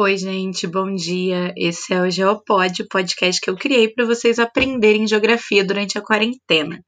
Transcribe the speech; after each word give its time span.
Oi, 0.00 0.16
gente, 0.16 0.64
bom 0.64 0.94
dia. 0.94 1.52
Esse 1.56 1.92
é 1.92 2.00
o 2.00 2.08
Geopod, 2.08 2.82
o 2.82 2.88
podcast 2.88 3.40
que 3.40 3.50
eu 3.50 3.56
criei 3.56 3.88
para 3.88 4.06
vocês 4.06 4.38
aprenderem 4.38 5.08
geografia 5.08 5.64
durante 5.64 5.98
a 5.98 6.00
quarentena. 6.00 6.80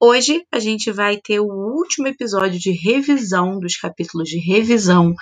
Hoje 0.00 0.42
a 0.50 0.58
gente 0.58 0.90
vai 0.90 1.18
ter 1.18 1.40
o 1.40 1.44
último 1.44 2.08
episódio 2.08 2.58
de 2.58 2.70
revisão 2.70 3.58
dos 3.60 3.76
capítulos 3.76 4.30
de 4.30 4.38
revisão 4.38 5.12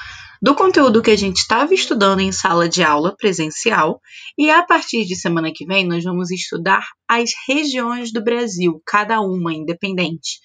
do 0.40 0.54
conteúdo 0.54 1.02
que 1.02 1.10
a 1.10 1.16
gente 1.16 1.38
estava 1.38 1.74
estudando 1.74 2.20
em 2.20 2.30
sala 2.30 2.68
de 2.68 2.84
aula 2.84 3.12
presencial, 3.16 4.00
e 4.38 4.48
a 4.48 4.64
partir 4.64 5.04
de 5.04 5.16
semana 5.16 5.50
que 5.52 5.66
vem 5.66 5.84
nós 5.84 6.04
vamos 6.04 6.30
estudar 6.30 6.84
as 7.08 7.30
regiões 7.48 8.12
do 8.12 8.22
Brasil, 8.22 8.80
cada 8.86 9.20
uma 9.20 9.52
independente. 9.52 10.38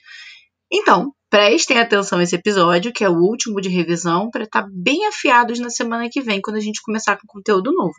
Então, 0.73 1.14
prestem 1.38 1.78
atenção 1.78 2.18
nesse 2.18 2.36
episódio, 2.36 2.92
que 2.92 3.04
é 3.04 3.10
o 3.10 3.20
último 3.20 3.62
de 3.62 3.70
revisão, 3.70 4.32
para 4.32 4.46
estar 4.46 4.64
tá 4.64 4.70
bem 4.74 5.06
afiados 5.06 5.60
na 5.60 5.70
semana 5.70 6.10
que 6.10 6.20
vem, 6.20 6.42
quando 6.42 6.56
a 6.56 6.60
gente 6.60 6.82
começar 6.82 7.16
com 7.16 7.28
conteúdo 7.28 7.72
novo, 7.72 7.94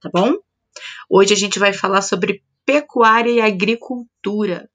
tá 0.00 0.10
bom? 0.12 0.34
Hoje 1.08 1.32
a 1.32 1.36
gente 1.36 1.56
vai 1.56 1.72
falar 1.72 2.02
sobre 2.02 2.42
pecuária 2.66 3.30
e 3.30 3.40
agricultura. 3.40 4.68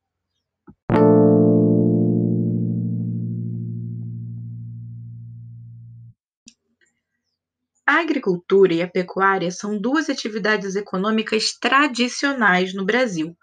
A 7.85 7.99
agricultura 7.99 8.73
e 8.75 8.81
a 8.81 8.87
pecuária 8.87 9.51
são 9.51 9.77
duas 9.77 10.09
atividades 10.09 10.77
econômicas 10.77 11.51
tradicionais 11.59 12.73
no 12.73 12.85
Brasil, 12.85 13.35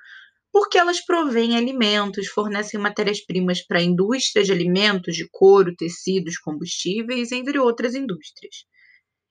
porque 0.53 0.79
elas 0.79 1.05
provêm 1.05 1.57
alimentos, 1.57 2.29
fornecem 2.29 2.79
matérias-primas 2.79 3.67
para 3.67 3.79
a 3.79 3.83
indústria 3.83 4.45
de 4.45 4.53
alimentos, 4.53 5.17
de 5.17 5.27
couro, 5.31 5.75
tecidos, 5.75 6.39
combustíveis, 6.39 7.33
entre 7.33 7.59
outras 7.59 7.95
indústrias. 7.95 8.67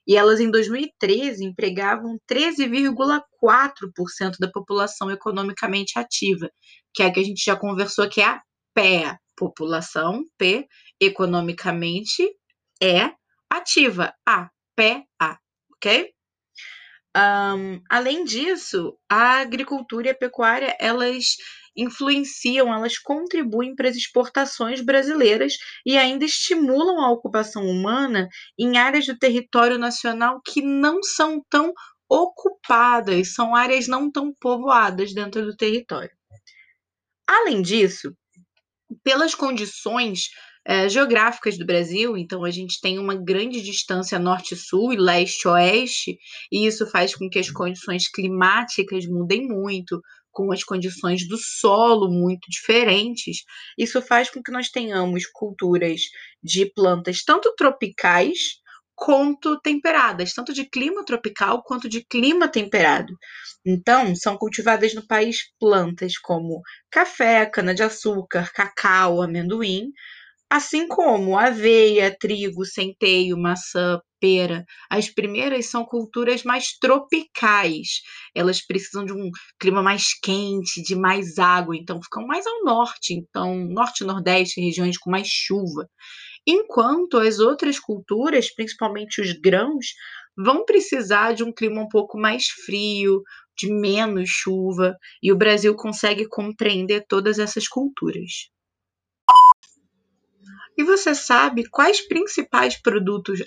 E 0.08 0.18
elas, 0.18 0.40
em 0.40 0.50
2013, 0.50 1.46
empregavam 1.46 2.18
13,4% 2.30 4.38
da 4.40 4.50
população 4.50 5.12
economicamente 5.12 6.00
ativa, 6.00 6.50
que 6.94 7.04
é 7.04 7.06
a 7.06 7.14
que 7.14 7.20
a 7.20 7.24
gente 7.24 7.44
já 7.46 7.56
conversou, 7.56 8.10
que 8.10 8.20
é 8.20 8.26
a 8.26 8.42
PEA, 8.74 9.20
população, 9.38 10.26
P, 10.38 10.68
economicamente 11.00 12.28
é 12.82 13.12
ativa, 13.50 14.14
A, 14.28 14.50
PA, 14.76 15.38
ok? 15.76 16.12
Um, 17.16 17.82
além 17.90 18.24
disso, 18.24 18.98
a 19.10 19.42
agricultura 19.42 20.08
e 20.08 20.12
a 20.12 20.16
pecuária 20.16 20.76
elas 20.80 21.36
influenciam, 21.76 22.74
elas 22.74 22.98
contribuem 22.98 23.76
para 23.76 23.90
as 23.90 23.96
exportações 23.96 24.82
brasileiras 24.82 25.54
e 25.86 25.98
ainda 25.98 26.26
estimulam 26.26 27.00
a 27.02 27.12
ocupação 27.12 27.66
humana 27.66 28.28
em 28.58 28.78
áreas 28.78 29.06
do 29.06 29.18
território 29.18 29.78
nacional 29.78 30.42
que 30.46 30.62
não 30.62 31.02
são 31.04 31.44
tão 31.50 31.74
ocupadas, 32.10 33.34
são 33.34 33.56
áreas 33.56 33.88
não 33.88 34.12
tão 34.12 34.34
povoadas 34.40 35.14
dentro 35.14 35.46
do 35.46 35.56
território. 35.56 36.12
Além 37.28 37.62
disso, 37.62 38.14
pelas 39.04 39.34
condições 39.34 40.30
é, 40.66 40.88
geográficas 40.88 41.58
do 41.58 41.66
Brasil, 41.66 42.16
então 42.18 42.44
a 42.44 42.52
gente 42.52 42.80
tem 42.80 43.00
uma 43.00 43.16
grande 43.16 43.62
distância 43.62 44.20
norte-sul 44.20 44.94
e 44.94 44.98
leste-oeste, 44.98 46.18
e 46.52 46.66
isso 46.68 46.86
faz 46.88 47.16
com 47.16 47.30
que 47.30 47.40
as 47.40 47.50
condições 47.50 48.08
climáticas 48.08 49.06
mudem 49.08 49.48
muito, 49.48 50.00
com 50.32 50.52
as 50.52 50.64
condições 50.64 51.28
do 51.28 51.38
solo 51.38 52.10
muito 52.10 52.50
diferentes. 52.50 53.44
Isso 53.78 54.02
faz 54.02 54.30
com 54.30 54.42
que 54.42 54.52
nós 54.52 54.70
tenhamos 54.70 55.26
culturas 55.26 56.02
de 56.42 56.72
plantas 56.74 57.24
tanto 57.24 57.54
tropicais 57.56 58.62
quanto 58.96 59.60
temperadas, 59.62 60.32
tanto 60.32 60.54
de 60.54 60.64
clima 60.64 61.04
tropical 61.04 61.64
quanto 61.64 61.90
de 61.90 62.06
clima 62.06 62.48
temperado. 62.48 63.14
Então, 63.66 64.16
são 64.16 64.38
cultivadas 64.38 64.94
no 64.94 65.06
país 65.06 65.40
plantas 65.60 66.18
como 66.20 66.62
café, 66.90 67.46
cana-de-açúcar, 67.48 68.52
cacau, 68.54 69.22
amendoim, 69.22 69.92
assim 70.52 70.86
como 70.86 71.38
aveia, 71.38 72.14
trigo, 72.20 72.66
centeio, 72.66 73.38
maçã, 73.38 74.02
pera. 74.20 74.66
As 74.90 75.10
primeiras 75.10 75.68
são 75.68 75.86
culturas 75.86 76.44
mais 76.44 76.78
tropicais. 76.78 78.02
Elas 78.36 78.60
precisam 78.62 79.06
de 79.06 79.14
um 79.14 79.32
clima 79.58 79.82
mais 79.82 80.14
quente, 80.22 80.84
de 80.84 80.94
mais 80.94 81.38
água, 81.40 81.74
então 81.78 82.02
ficam 82.04 82.28
mais 82.28 82.46
ao 82.46 82.66
norte, 82.66 83.14
então 83.14 83.56
norte 83.70 84.04
nordeste, 84.04 84.60
regiões 84.60 84.98
com 84.98 85.10
mais 85.10 85.30
chuva. 85.30 85.88
Enquanto 86.46 87.18
as 87.18 87.40
outras 87.40 87.80
culturas, 87.80 88.54
principalmente 88.54 89.22
os 89.22 89.32
grãos, 89.32 89.86
vão 90.38 90.66
precisar 90.66 91.32
de 91.34 91.46
um 91.46 91.54
clima 91.54 91.82
um 91.82 91.88
pouco 91.88 92.18
mais 92.18 92.48
frio, 92.48 93.22
de 93.58 93.72
menos 93.72 94.30
chuva, 94.30 94.98
e 95.24 95.32
o 95.32 95.38
Brasil 95.38 95.74
consegue 95.76 96.28
compreender 96.28 97.06
todas 97.08 97.40
essas 97.40 97.70
culturas. 97.70 98.50
E 100.78 100.84
você 100.84 101.14
sabe 101.14 101.70
quais 101.70 102.02
principais 102.02 102.82
produtos 102.82 103.40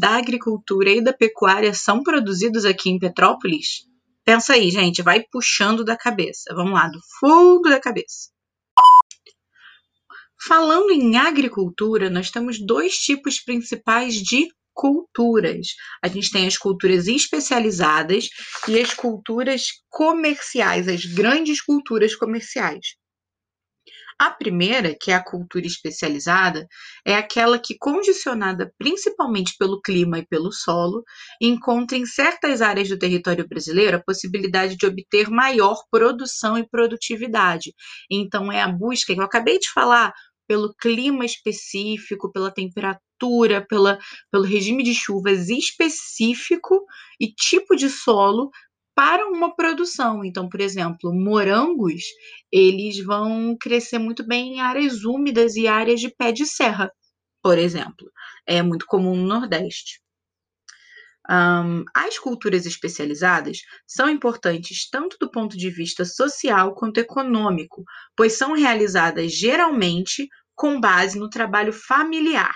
da 0.00 0.16
agricultura 0.16 0.90
e 0.90 1.02
da 1.02 1.12
pecuária 1.12 1.74
são 1.74 2.02
produzidos 2.02 2.64
aqui 2.64 2.90
em 2.90 2.98
Petrópolis? 2.98 3.86
Pensa 4.24 4.54
aí, 4.54 4.70
gente, 4.70 5.02
vai 5.02 5.22
puxando 5.22 5.84
da 5.84 5.96
cabeça. 5.96 6.54
Vamos 6.54 6.72
lá, 6.72 6.88
do 6.88 7.00
fundo 7.18 7.68
da 7.68 7.80
cabeça. 7.80 8.30
Falando 10.46 10.90
em 10.90 11.16
agricultura, 11.16 12.08
nós 12.08 12.30
temos 12.30 12.58
dois 12.58 12.94
tipos 12.94 13.40
principais 13.40 14.14
de 14.14 14.48
culturas. 14.72 15.74
A 16.02 16.08
gente 16.08 16.30
tem 16.30 16.46
as 16.46 16.56
culturas 16.56 17.06
especializadas 17.06 18.28
e 18.66 18.80
as 18.80 18.94
culturas 18.94 19.64
comerciais, 19.90 20.88
as 20.88 21.04
grandes 21.04 21.60
culturas 21.60 22.14
comerciais. 22.16 22.96
A 24.20 24.30
primeira, 24.30 24.94
que 25.00 25.10
é 25.10 25.14
a 25.14 25.24
cultura 25.24 25.66
especializada, 25.66 26.68
é 27.06 27.14
aquela 27.14 27.58
que, 27.58 27.74
condicionada 27.78 28.70
principalmente 28.76 29.54
pelo 29.58 29.80
clima 29.80 30.18
e 30.18 30.26
pelo 30.26 30.52
solo, 30.52 31.02
encontra 31.40 31.96
em 31.96 32.04
certas 32.04 32.60
áreas 32.60 32.90
do 32.90 32.98
território 32.98 33.48
brasileiro 33.48 33.96
a 33.96 34.02
possibilidade 34.02 34.76
de 34.76 34.84
obter 34.84 35.30
maior 35.30 35.82
produção 35.90 36.58
e 36.58 36.68
produtividade. 36.68 37.72
Então, 38.10 38.52
é 38.52 38.60
a 38.60 38.68
busca, 38.68 39.14
que 39.14 39.20
eu 39.20 39.24
acabei 39.24 39.58
de 39.58 39.72
falar, 39.72 40.12
pelo 40.46 40.74
clima 40.74 41.24
específico, 41.24 42.30
pela 42.30 42.50
temperatura, 42.50 43.64
pela, 43.66 43.98
pelo 44.30 44.44
regime 44.44 44.82
de 44.82 44.94
chuvas 44.94 45.48
específico 45.48 46.84
e 47.18 47.32
tipo 47.32 47.74
de 47.74 47.88
solo 47.88 48.50
para 48.94 49.26
uma 49.26 49.54
produção. 49.54 50.24
Então, 50.24 50.48
por 50.48 50.60
exemplo, 50.60 51.12
morangos, 51.12 52.02
eles 52.52 53.02
vão 53.04 53.56
crescer 53.58 53.98
muito 53.98 54.26
bem 54.26 54.54
em 54.54 54.60
áreas 54.60 55.04
úmidas 55.04 55.56
e 55.56 55.66
áreas 55.66 56.00
de 56.00 56.08
pé 56.08 56.32
de 56.32 56.46
serra, 56.46 56.90
por 57.42 57.58
exemplo. 57.58 58.10
É 58.46 58.62
muito 58.62 58.86
comum 58.86 59.16
no 59.16 59.26
Nordeste. 59.26 60.00
Um, 61.30 61.84
as 61.94 62.18
culturas 62.18 62.66
especializadas 62.66 63.58
são 63.86 64.08
importantes 64.08 64.88
tanto 64.90 65.16
do 65.20 65.30
ponto 65.30 65.56
de 65.56 65.70
vista 65.70 66.04
social 66.04 66.74
quanto 66.74 66.98
econômico, 66.98 67.84
pois 68.16 68.32
são 68.36 68.52
realizadas 68.52 69.32
geralmente 69.32 70.28
com 70.54 70.80
base 70.80 71.18
no 71.18 71.30
trabalho 71.30 71.72
familiar 71.72 72.54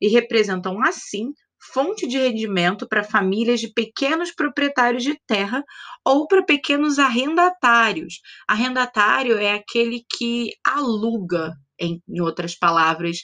e 0.00 0.08
representam, 0.08 0.82
assim, 0.82 1.32
fonte 1.72 2.06
de 2.06 2.18
rendimento 2.18 2.86
para 2.88 3.02
famílias 3.02 3.60
de 3.60 3.72
pequenos 3.72 4.32
proprietários 4.32 5.02
de 5.02 5.18
terra 5.26 5.64
ou 6.04 6.26
para 6.26 6.44
pequenos 6.44 6.98
arrendatários. 6.98 8.20
Arrendatário 8.46 9.38
é 9.38 9.54
aquele 9.54 10.04
que 10.16 10.52
aluga, 10.64 11.52
em, 11.80 12.00
outras 12.20 12.54
palavras, 12.54 13.18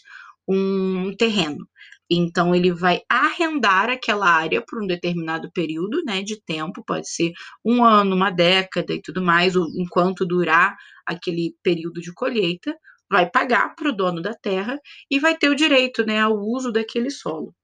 um 0.49 1.15
terreno. 1.17 1.69
Então, 2.11 2.55
ele 2.55 2.73
vai 2.73 3.03
arrendar 3.09 3.89
aquela 3.89 4.29
área 4.29 4.63
por 4.67 4.83
um 4.83 4.87
determinado 4.87 5.51
período 5.53 6.03
né, 6.05 6.23
de 6.23 6.43
tempo, 6.43 6.83
pode 6.85 7.09
ser 7.09 7.33
um 7.65 7.85
ano, 7.85 8.17
uma 8.17 8.31
década 8.31 8.93
e 8.93 9.01
tudo 9.01 9.23
mais, 9.23 9.55
ou 9.55 9.67
enquanto 9.79 10.27
durar 10.27 10.77
aquele 11.07 11.55
período 11.63 12.01
de 12.01 12.13
colheita, 12.13 12.77
vai 13.09 13.31
pagar 13.31 13.75
para 13.77 13.91
o 13.91 13.97
dono 13.97 14.21
da 14.21 14.35
terra 14.35 14.79
e 15.11 15.21
vai 15.21 15.37
ter 15.37 15.51
o 15.51 15.55
direito 15.55 16.05
né, 16.05 16.21
ao 16.21 16.35
uso 16.35 16.73
daquele 16.73 17.11
solo. 17.11 17.55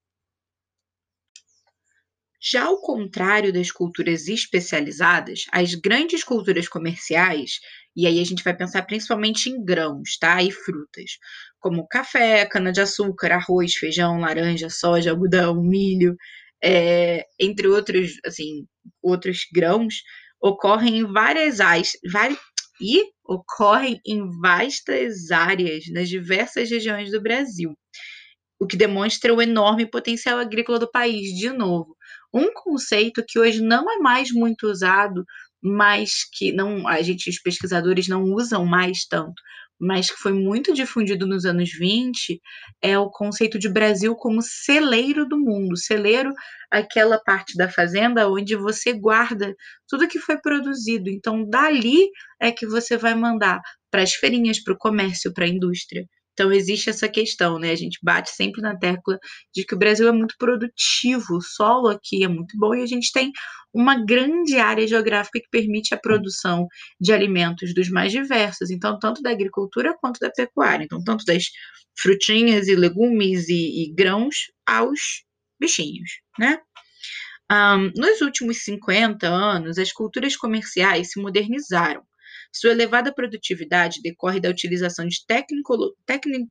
Já 2.41 2.65
ao 2.65 2.79
contrário 2.81 3.51
das 3.51 3.71
culturas 3.71 4.27
especializadas, 4.27 5.43
as 5.51 5.73
grandes 5.73 6.23
culturas 6.23 6.67
comerciais, 6.67 7.59
e 7.95 8.05
aí 8.05 8.19
a 8.19 8.23
gente 8.25 8.43
vai 8.43 8.55
pensar 8.55 8.83
principalmente 8.83 9.49
em 9.49 9.63
grãos, 9.63 10.17
tá? 10.19 10.41
E 10.43 10.51
frutas, 10.51 11.17
como 11.59 11.87
café, 11.87 12.45
cana-de-açúcar, 12.45 13.31
arroz, 13.33 13.73
feijão, 13.75 14.19
laranja, 14.19 14.69
soja, 14.69 15.11
algodão, 15.11 15.61
milho, 15.63 16.15
é, 16.63 17.25
entre 17.39 17.67
outros, 17.67 18.11
assim, 18.25 18.65
outros 19.01 19.39
grãos, 19.53 19.95
ocorrem 20.41 20.99
em 20.99 21.05
várias 21.11 21.59
áreas, 21.59 21.93
e 22.79 23.03
ocorrem 23.25 23.99
em 24.05 24.29
vastas 24.39 25.31
áreas 25.31 25.85
nas 25.91 26.07
diversas 26.09 26.69
regiões 26.69 27.11
do 27.11 27.21
Brasil. 27.21 27.73
o 28.59 28.67
que 28.67 28.77
demonstra 28.77 29.33
o 29.33 29.41
enorme 29.41 29.85
potencial 29.89 30.39
agrícola 30.39 30.79
do 30.79 30.91
país. 30.91 31.29
De 31.37 31.49
novo, 31.51 31.95
um 32.33 32.51
conceito 32.53 33.23
que 33.27 33.39
hoje 33.39 33.61
não 33.61 33.89
é 33.91 33.97
mais 33.97 34.31
muito 34.31 34.67
usado, 34.67 35.25
mas 35.61 36.23
que 36.33 36.51
não 36.51 36.87
a 36.87 37.01
gente, 37.01 37.29
os 37.29 37.39
pesquisadores 37.39 38.07
não 38.07 38.23
usam 38.23 38.65
mais 38.65 39.05
tanto, 39.05 39.41
mas 39.79 40.09
que 40.09 40.17
foi 40.17 40.33
muito 40.33 40.73
difundido 40.73 41.27
nos 41.27 41.45
anos 41.45 41.71
20, 41.71 42.41
é 42.81 42.97
o 42.97 43.09
conceito 43.09 43.59
de 43.59 43.69
Brasil 43.69 44.15
como 44.15 44.41
celeiro 44.41 45.27
do 45.27 45.37
mundo. 45.37 45.77
Celeiro, 45.77 46.33
aquela 46.71 47.19
parte 47.19 47.55
da 47.55 47.69
fazenda 47.69 48.29
onde 48.29 48.55
você 48.55 48.93
guarda 48.93 49.55
tudo 49.87 50.07
que 50.07 50.19
foi 50.19 50.37
produzido. 50.39 51.09
Então, 51.09 51.47
dali 51.47 52.09
é 52.39 52.51
que 52.51 52.65
você 52.65 52.97
vai 52.97 53.13
mandar 53.15 53.61
para 53.91 54.01
as 54.01 54.13
feirinhas, 54.13 54.61
para 54.63 54.73
o 54.73 54.77
comércio, 54.77 55.33
para 55.33 55.45
a 55.45 55.49
indústria. 55.49 56.07
Então, 56.37 56.51
existe 56.51 56.87
essa 56.91 57.09
questão, 57.09 57.57
né? 57.57 57.71
A 57.71 57.75
gente 57.75 57.97
bate 58.03 58.29
sempre 58.29 58.61
na 58.61 58.77
tecla 58.77 59.17
de 59.55 59.65
que 59.65 59.73
o 59.73 59.77
Brasil 59.77 60.07
é 60.07 60.11
muito 60.11 60.35
produtivo, 60.37 61.37
o 61.37 61.41
solo 61.41 61.87
aqui 61.87 62.23
é 62.23 62.27
muito 62.27 62.55
bom 62.55 62.75
e 62.75 62.83
a 62.83 62.85
gente 62.85 63.11
tem 63.11 63.31
uma 63.73 64.05
grande 64.05 64.57
área 64.57 64.87
geográfica 64.87 65.39
que 65.39 65.49
permite 65.49 65.95
a 65.95 65.97
produção 65.97 66.67
de 67.01 67.11
alimentos 67.11 67.73
dos 67.73 67.89
mais 67.89 68.11
diversos, 68.11 68.69
então, 68.69 68.99
tanto 68.99 69.19
da 69.23 69.31
agricultura 69.31 69.97
quanto 69.99 70.19
da 70.19 70.29
pecuária. 70.29 70.83
Então, 70.83 71.03
tanto 71.03 71.25
das 71.25 71.45
frutinhas 71.99 72.67
e 72.67 72.75
legumes 72.75 73.49
e, 73.49 73.85
e 73.85 73.93
grãos 73.95 74.51
aos 74.63 75.23
bichinhos, 75.59 76.21
né? 76.37 76.59
Um, 77.51 77.91
nos 77.95 78.21
últimos 78.21 78.63
50 78.63 79.27
anos, 79.27 79.79
as 79.79 79.91
culturas 79.91 80.35
comerciais 80.35 81.13
se 81.13 81.19
modernizaram 81.19 82.03
sua 82.53 82.71
elevada 82.71 83.13
produtividade 83.13 84.01
decorre 84.01 84.39
da 84.39 84.49
utilização 84.49 85.07
de 85.07 85.25
técnico, 85.25 85.75
tecni... 86.05 86.47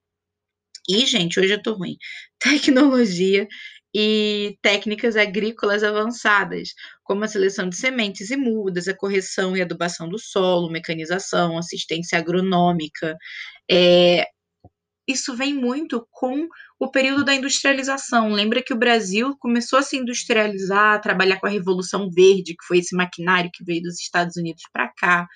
Ih, 0.89 1.07
gente, 1.07 1.41
hoje 1.41 1.53
eu 1.53 1.63
tô 1.63 1.75
ruim. 1.75 1.97
Tecnologia 2.39 3.47
e 3.95 4.59
técnicas 4.63 5.17
agrícolas 5.17 5.83
avançadas, 5.83 6.69
como 7.03 7.25
a 7.25 7.29
seleção 7.29 7.69
de 7.69 7.77
sementes 7.77 8.31
e 8.31 8.37
mudas, 8.37 8.89
a 8.89 8.97
correção 8.97 9.57
e 9.57 9.63
adubação 9.63 10.09
do 10.09 10.19
solo, 10.19 10.71
mecanização, 10.71 11.57
assistência 11.59 12.19
agronômica. 12.19 13.17
É, 13.71 14.27
isso 15.09 15.37
vem 15.37 15.55
muito 15.55 16.07
com 16.11 16.47
o 16.79 16.91
período 16.91 17.25
da 17.25 17.35
industrialização. 17.35 18.31
Lembra 18.31 18.63
que 18.63 18.75
o 18.75 18.79
Brasil 18.79 19.37
começou 19.39 19.79
a 19.79 19.83
se 19.83 19.97
industrializar, 19.97 20.95
a 20.95 20.99
trabalhar 20.99 21.39
com 21.39 21.47
a 21.47 21.51
Revolução 21.51 22.11
Verde, 22.11 22.55
que 22.55 22.67
foi 22.67 22.79
esse 22.79 22.95
maquinário 22.95 23.51
que 23.53 23.65
veio 23.65 23.83
dos 23.83 24.01
Estados 24.01 24.37
Unidos 24.37 24.63
para 24.73 24.93
cá. 24.97 25.27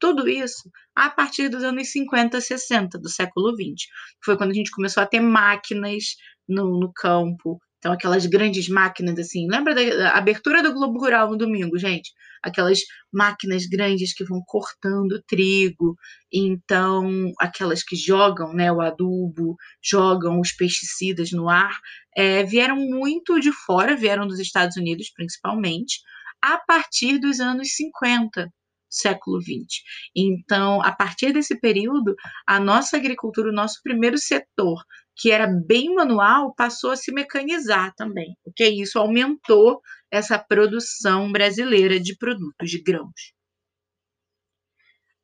Tudo 0.00 0.26
isso 0.26 0.70
a 0.96 1.10
partir 1.10 1.50
dos 1.50 1.62
anos 1.62 1.92
50, 1.92 2.40
60 2.40 2.98
do 2.98 3.08
século 3.08 3.54
20. 3.54 3.86
Foi 4.24 4.36
quando 4.36 4.50
a 4.50 4.54
gente 4.54 4.70
começou 4.70 5.02
a 5.02 5.06
ter 5.06 5.20
máquinas 5.20 6.16
no, 6.48 6.80
no 6.80 6.90
campo. 6.92 7.60
Então, 7.78 7.92
aquelas 7.92 8.26
grandes 8.26 8.68
máquinas 8.68 9.18
assim. 9.18 9.46
Lembra 9.48 9.74
da 9.74 10.16
abertura 10.16 10.62
do 10.62 10.72
Globo 10.72 10.98
Rural 10.98 11.30
no 11.30 11.36
domingo, 11.36 11.78
gente? 11.78 12.12
Aquelas 12.42 12.80
máquinas 13.12 13.66
grandes 13.66 14.14
que 14.14 14.24
vão 14.24 14.42
cortando 14.46 15.22
trigo. 15.26 15.96
Então, 16.32 17.32
aquelas 17.38 17.82
que 17.82 17.96
jogam 17.96 18.54
né, 18.54 18.72
o 18.72 18.80
adubo, 18.80 19.56
jogam 19.82 20.40
os 20.40 20.52
pesticidas 20.52 21.30
no 21.30 21.48
ar, 21.48 21.78
é, 22.16 22.42
vieram 22.44 22.76
muito 22.76 23.38
de 23.38 23.52
fora, 23.52 23.96
vieram 23.96 24.26
dos 24.26 24.38
Estados 24.38 24.76
Unidos 24.76 25.10
principalmente, 25.10 26.00
a 26.42 26.58
partir 26.58 27.18
dos 27.18 27.40
anos 27.40 27.74
50 27.76 28.50
século 28.90 29.40
XX. 29.40 29.82
Então, 30.14 30.82
a 30.82 30.92
partir 30.92 31.32
desse 31.32 31.58
período, 31.60 32.14
a 32.46 32.58
nossa 32.58 32.96
agricultura, 32.96 33.50
o 33.50 33.54
nosso 33.54 33.80
primeiro 33.82 34.18
setor, 34.18 34.82
que 35.16 35.30
era 35.30 35.46
bem 35.46 35.94
manual, 35.94 36.54
passou 36.54 36.90
a 36.90 36.96
se 36.96 37.12
mecanizar 37.12 37.94
também, 37.94 38.36
porque 38.42 38.66
isso 38.66 38.98
aumentou 38.98 39.80
essa 40.10 40.38
produção 40.38 41.30
brasileira 41.30 42.00
de 42.00 42.16
produtos 42.16 42.70
de 42.70 42.82
grãos. 42.82 43.32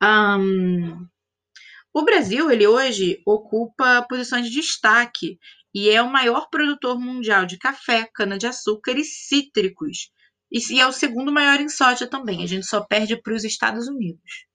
Um, 0.03 1.07
o 1.95 2.05
Brasil, 2.05 2.51
ele 2.51 2.67
hoje 2.67 3.23
ocupa 3.27 4.05
posições 4.07 4.51
de 4.51 4.61
destaque 4.61 5.39
e 5.75 5.89
é 5.89 6.03
o 6.03 6.13
maior 6.13 6.49
produtor 6.51 7.01
mundial 7.01 7.47
de 7.47 7.59
café, 7.59 8.09
cana-de-açúcar 8.15 8.99
e 8.99 9.05
cítricos, 9.05 10.11
e 10.51 10.81
é 10.81 10.87
o 10.87 10.93
segundo 10.93 11.33
maior 11.33 11.61
em 11.61 11.69
soja 11.69 12.07
também. 12.07 12.43
A 12.43 12.47
gente 12.47 12.67
só 12.67 12.81
perde 12.81 13.21
para 13.21 13.35
os 13.35 13.45
Estados 13.45 13.89
Unidos. 13.89 14.47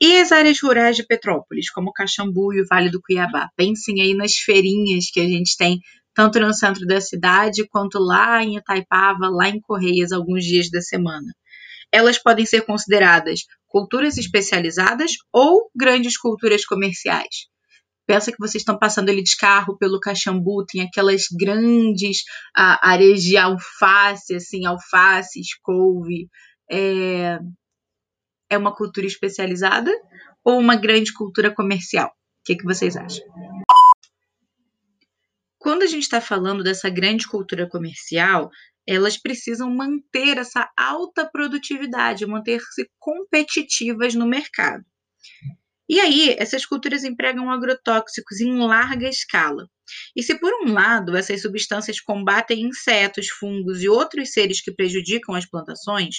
E 0.00 0.16
as 0.18 0.32
áreas 0.32 0.60
rurais 0.62 0.96
de 0.96 1.06
Petrópolis, 1.06 1.70
como 1.70 1.92
Caxambu 1.92 2.54
e 2.54 2.62
o 2.62 2.66
Vale 2.66 2.90
do 2.90 3.02
Cuiabá? 3.02 3.48
Pensem 3.54 4.00
aí 4.00 4.14
nas 4.14 4.34
feirinhas 4.36 5.10
que 5.10 5.20
a 5.20 5.28
gente 5.28 5.56
tem, 5.58 5.78
tanto 6.14 6.40
no 6.40 6.54
centro 6.54 6.86
da 6.86 7.00
cidade, 7.00 7.68
quanto 7.68 7.98
lá 7.98 8.42
em 8.42 8.56
Itaipava, 8.56 9.28
lá 9.28 9.48
em 9.48 9.60
Correias, 9.60 10.10
alguns 10.10 10.44
dias 10.44 10.70
da 10.70 10.80
semana. 10.80 11.34
Elas 11.92 12.18
podem 12.18 12.46
ser 12.46 12.62
consideradas 12.62 13.40
culturas 13.66 14.16
especializadas 14.16 15.12
ou 15.32 15.70
grandes 15.76 16.16
culturas 16.16 16.64
comerciais. 16.64 17.48
Pensa 18.10 18.32
que 18.32 18.38
vocês 18.40 18.62
estão 18.62 18.76
passando 18.76 19.08
ali 19.08 19.22
de 19.22 19.36
carro 19.36 19.78
pelo 19.78 20.00
Caxambu, 20.00 20.66
tem 20.66 20.82
aquelas 20.82 21.26
grandes 21.30 22.24
ah, 22.56 22.90
areias 22.90 23.22
de 23.22 23.36
alface, 23.36 24.34
assim, 24.34 24.66
alfaces, 24.66 25.54
couve. 25.62 26.28
É... 26.68 27.38
é 28.50 28.58
uma 28.58 28.74
cultura 28.74 29.06
especializada 29.06 29.92
ou 30.42 30.58
uma 30.58 30.74
grande 30.74 31.12
cultura 31.12 31.54
comercial? 31.54 32.08
O 32.08 32.12
que, 32.46 32.56
que 32.56 32.64
vocês 32.64 32.96
acham? 32.96 33.24
Quando 35.56 35.84
a 35.84 35.86
gente 35.86 36.02
está 36.02 36.20
falando 36.20 36.64
dessa 36.64 36.90
grande 36.90 37.28
cultura 37.28 37.68
comercial, 37.68 38.50
elas 38.84 39.16
precisam 39.16 39.72
manter 39.72 40.36
essa 40.36 40.68
alta 40.76 41.30
produtividade, 41.30 42.26
manter-se 42.26 42.90
competitivas 42.98 44.16
no 44.16 44.26
mercado. 44.26 44.84
E 45.90 45.98
aí, 45.98 46.36
essas 46.38 46.64
culturas 46.64 47.02
empregam 47.02 47.50
agrotóxicos 47.50 48.40
em 48.40 48.56
larga 48.60 49.08
escala. 49.08 49.66
E 50.14 50.22
se, 50.22 50.38
por 50.38 50.52
um 50.62 50.72
lado, 50.72 51.16
essas 51.16 51.42
substâncias 51.42 52.00
combatem 52.00 52.60
insetos, 52.60 53.28
fungos 53.28 53.82
e 53.82 53.88
outros 53.88 54.30
seres 54.30 54.62
que 54.62 54.72
prejudicam 54.72 55.34
as 55.34 55.50
plantações, 55.50 56.18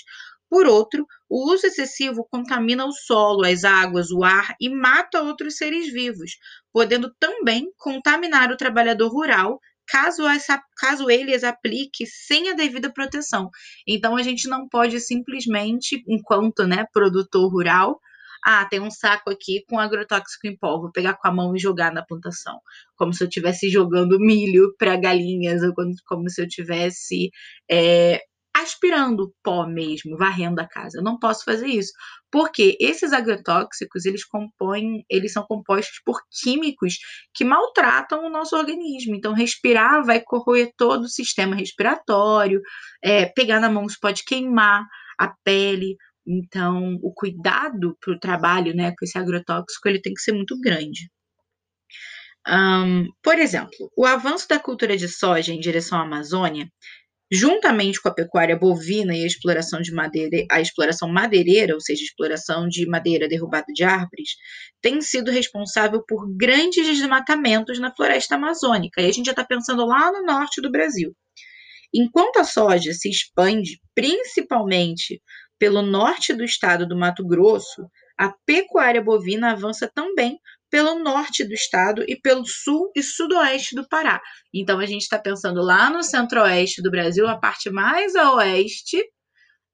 por 0.50 0.68
outro, 0.68 1.08
o 1.30 1.50
uso 1.54 1.68
excessivo 1.68 2.28
contamina 2.30 2.86
o 2.86 2.92
solo, 2.92 3.46
as 3.46 3.64
águas, 3.64 4.12
o 4.12 4.26
ar 4.26 4.54
e 4.60 4.68
mata 4.68 5.22
outros 5.22 5.56
seres 5.56 5.90
vivos, 5.90 6.32
podendo 6.74 7.10
também 7.18 7.72
contaminar 7.78 8.52
o 8.52 8.58
trabalhador 8.58 9.08
rural 9.08 9.58
caso, 9.88 10.28
essa, 10.28 10.62
caso 10.76 11.10
ele 11.10 11.34
as 11.34 11.46
aplique 11.46 12.06
sem 12.06 12.50
a 12.50 12.54
devida 12.54 12.92
proteção. 12.92 13.50
Então, 13.88 14.18
a 14.18 14.22
gente 14.22 14.50
não 14.50 14.68
pode 14.68 15.00
simplesmente, 15.00 16.04
enquanto 16.06 16.68
né, 16.68 16.86
produtor 16.92 17.50
rural, 17.50 18.02
ah, 18.44 18.66
tem 18.66 18.80
um 18.80 18.92
saco 18.92 19.30
aqui 19.30 19.64
com 19.70 19.80
agrotóxico 19.80 20.48
em 20.48 20.58
pó, 20.58 20.80
vou 20.80 20.92
pegar 20.92 21.16
com 21.16 21.28
a 21.28 21.32
mão 21.32 21.56
e 21.56 21.60
jogar 21.60 21.94
na 21.94 22.04
plantação. 22.04 22.60
Como 22.96 23.14
se 23.14 23.24
eu 23.24 23.28
estivesse 23.28 23.70
jogando 23.70 24.20
milho 24.20 24.74
para 24.78 24.98
galinhas, 24.98 25.62
ou 25.64 25.74
como 26.08 26.30
se 26.30 26.42
eu 26.42 26.48
estivesse 26.48 27.30
é, 27.70 28.22
aspirando 28.54 29.34
pó 29.44 29.66
mesmo, 29.66 30.18
varrendo 30.18 30.62
a 30.62 30.68
casa. 30.68 30.98
Eu 30.98 31.04
não 31.04 31.18
posso 31.18 31.44
fazer 31.44 31.68
isso, 31.68 31.92
porque 32.32 32.78
esses 32.80 33.14
agrotóxicos, 33.14 34.06
eles 34.06 34.26
compõem, 34.26 35.04
eles 35.10 35.34
são 35.34 35.44
compostos 35.44 36.02
por 36.06 36.20
químicos 36.30 36.98
que 37.34 37.46
maltratam 37.46 38.26
o 38.26 38.30
nosso 38.30 38.56
organismo. 38.56 39.16
Então, 39.16 39.34
respirar 39.34 40.04
vai 40.04 40.22
corroer 40.22 40.72
todo 40.78 41.04
o 41.04 41.10
sistema 41.10 41.56
respiratório, 41.56 42.62
é, 43.04 43.26
pegar 43.28 43.60
na 43.60 43.70
mão 43.70 43.86
isso 43.86 43.98
pode 44.02 44.24
queimar 44.26 44.86
a 45.18 45.34
pele, 45.44 45.96
então, 46.26 46.98
o 47.02 47.14
cuidado 47.14 47.98
para 48.00 48.14
o 48.14 48.20
trabalho 48.20 48.76
né, 48.76 48.92
com 48.92 49.06
esse 49.06 49.18
agrotóxico 49.18 49.88
ele 49.88 50.02
tem 50.02 50.14
que 50.14 50.22
ser 50.22 50.34
muito 50.34 50.60
grande. 50.60 51.10
Um, 52.48 53.08
por 53.22 53.38
exemplo, 53.38 53.92
o 53.96 54.06
avanço 54.06 54.48
da 54.48 54.60
cultura 54.60 54.98
de 54.98 55.08
soja 55.08 55.54
em 55.54 55.60
direção 55.60 56.00
à 56.00 56.02
Amazônia, 56.02 56.68
juntamente 57.32 58.02
com 58.02 58.10
a 58.10 58.14
pecuária 58.14 58.58
bovina 58.58 59.16
e 59.16 59.24
a 59.24 59.28
exploração 59.28 59.82
de 59.82 59.94
madeira, 59.94 60.46
a 60.52 60.60
exploração 60.60 61.08
madeireira, 61.08 61.74
ou 61.74 61.80
seja, 61.80 62.04
exploração 62.04 62.68
de 62.68 62.86
madeira 62.88 63.28
derrubada 63.28 63.68
de 63.74 63.84
árvores, 63.84 64.32
tem 64.82 65.00
sido 65.02 65.32
responsável 65.32 66.04
por 66.06 66.28
grandes 66.36 66.86
desmatamentos 66.86 67.80
na 67.80 67.94
floresta 67.96 68.36
amazônica. 68.36 69.02
E 69.02 69.06
a 69.08 69.12
gente 69.14 69.28
já 69.28 69.32
está 69.32 69.46
pensando 69.46 69.86
lá 69.86 70.12
no 70.12 70.24
norte 70.26 70.62
do 70.62 70.72
Brasil. 70.72 71.16
Enquanto 71.94 72.38
a 72.38 72.44
soja 72.44 72.94
se 72.94 73.10
expande, 73.10 73.80
principalmente 73.94 75.22
pelo 75.62 75.84
norte 75.84 76.34
do 76.34 76.44
estado 76.44 76.88
do 76.88 76.98
Mato 76.98 77.24
Grosso, 77.24 77.88
a 78.18 78.34
pecuária 78.48 79.00
bovina 79.00 79.52
avança 79.52 79.88
também 79.94 80.40
pelo 80.72 80.98
norte 80.98 81.44
do 81.44 81.54
estado 81.54 82.04
e 82.08 82.20
pelo 82.20 82.44
sul 82.48 82.92
e 82.96 83.04
sudoeste 83.04 83.76
do 83.76 83.88
Pará. 83.88 84.20
Então 84.52 84.80
a 84.80 84.88
gente 84.88 85.04
está 85.04 85.20
pensando 85.20 85.62
lá 85.62 85.88
no 85.92 86.02
centro-oeste 86.02 86.82
do 86.82 86.90
Brasil, 86.90 87.28
a 87.28 87.38
parte 87.38 87.70
mais 87.70 88.16
a 88.16 88.34
oeste, 88.34 89.06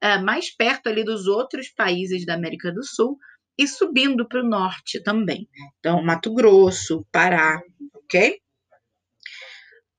é, 0.01 0.17
mais 0.17 0.53
perto 0.53 0.89
ali 0.89 1.05
dos 1.05 1.25
outros 1.25 1.69
países 1.69 2.25
da 2.25 2.33
América 2.33 2.69
do 2.69 2.83
Sul, 2.83 3.17
e 3.57 3.65
subindo 3.65 4.27
para 4.27 4.41
o 4.41 4.47
norte 4.47 5.01
também. 5.01 5.47
Então, 5.79 6.03
Mato 6.03 6.33
Grosso, 6.33 7.07
Pará, 7.13 7.61
ok? 7.93 8.41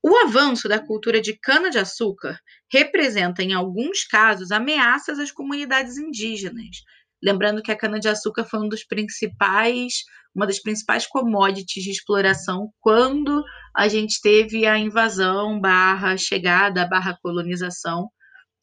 O 0.03 0.15
avanço 0.19 0.69
da 0.69 0.79
cultura 0.79 1.19
de 1.19 1.35
cana-de-açúcar 1.39 2.39
representa, 2.73 3.43
em 3.43 3.53
alguns 3.53 4.05
casos, 4.05 4.51
ameaças 4.51 5.19
às 5.19 5.31
comunidades 5.31 5.97
indígenas. 5.97 6.83
Lembrando 7.23 7.63
que 7.63 7.73
a 7.73 7.77
cana-de-açúcar 7.77 8.45
foi 8.45 8.61
um 8.61 8.69
dos 8.69 8.85
principais, 8.85 10.05
uma 10.35 10.47
das 10.47 10.61
principais 10.61 11.07
commodities 11.07 11.83
de 11.83 11.91
exploração 11.91 12.71
quando 12.81 13.43
a 13.77 13.89
gente 13.89 14.21
teve 14.21 14.67
a 14.67 14.79
invasão 14.79 15.61
barra 15.61 16.17
chegada, 16.17 16.87
barra 16.87 17.19
colonização, 17.21 18.09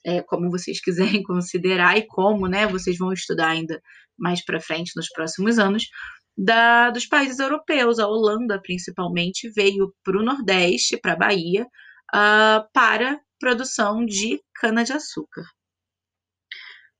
é, 0.05 0.21
como 0.21 0.49
vocês 0.49 0.79
quiserem 0.79 1.21
considerar 1.23 1.97
e 1.97 2.07
como, 2.07 2.47
né, 2.47 2.67
vocês 2.67 2.97
vão 2.97 3.11
estudar 3.11 3.49
ainda 3.49 3.81
mais 4.17 4.43
para 4.45 4.61
frente 4.61 4.93
nos 4.95 5.09
próximos 5.09 5.59
anos, 5.59 5.83
da, 6.37 6.91
dos 6.91 7.05
países 7.05 7.39
europeus. 7.39 7.99
A 7.99 8.07
Holanda, 8.07 8.61
principalmente, 8.61 9.49
veio 9.49 9.93
para 10.03 10.17
o 10.17 10.23
Nordeste, 10.23 10.97
para 10.97 11.13
a 11.13 11.17
Bahia, 11.17 11.65
uh, 12.13 12.65
para 12.73 13.19
produção 13.39 14.05
de 14.05 14.41
cana-de-açúcar. 14.55 15.43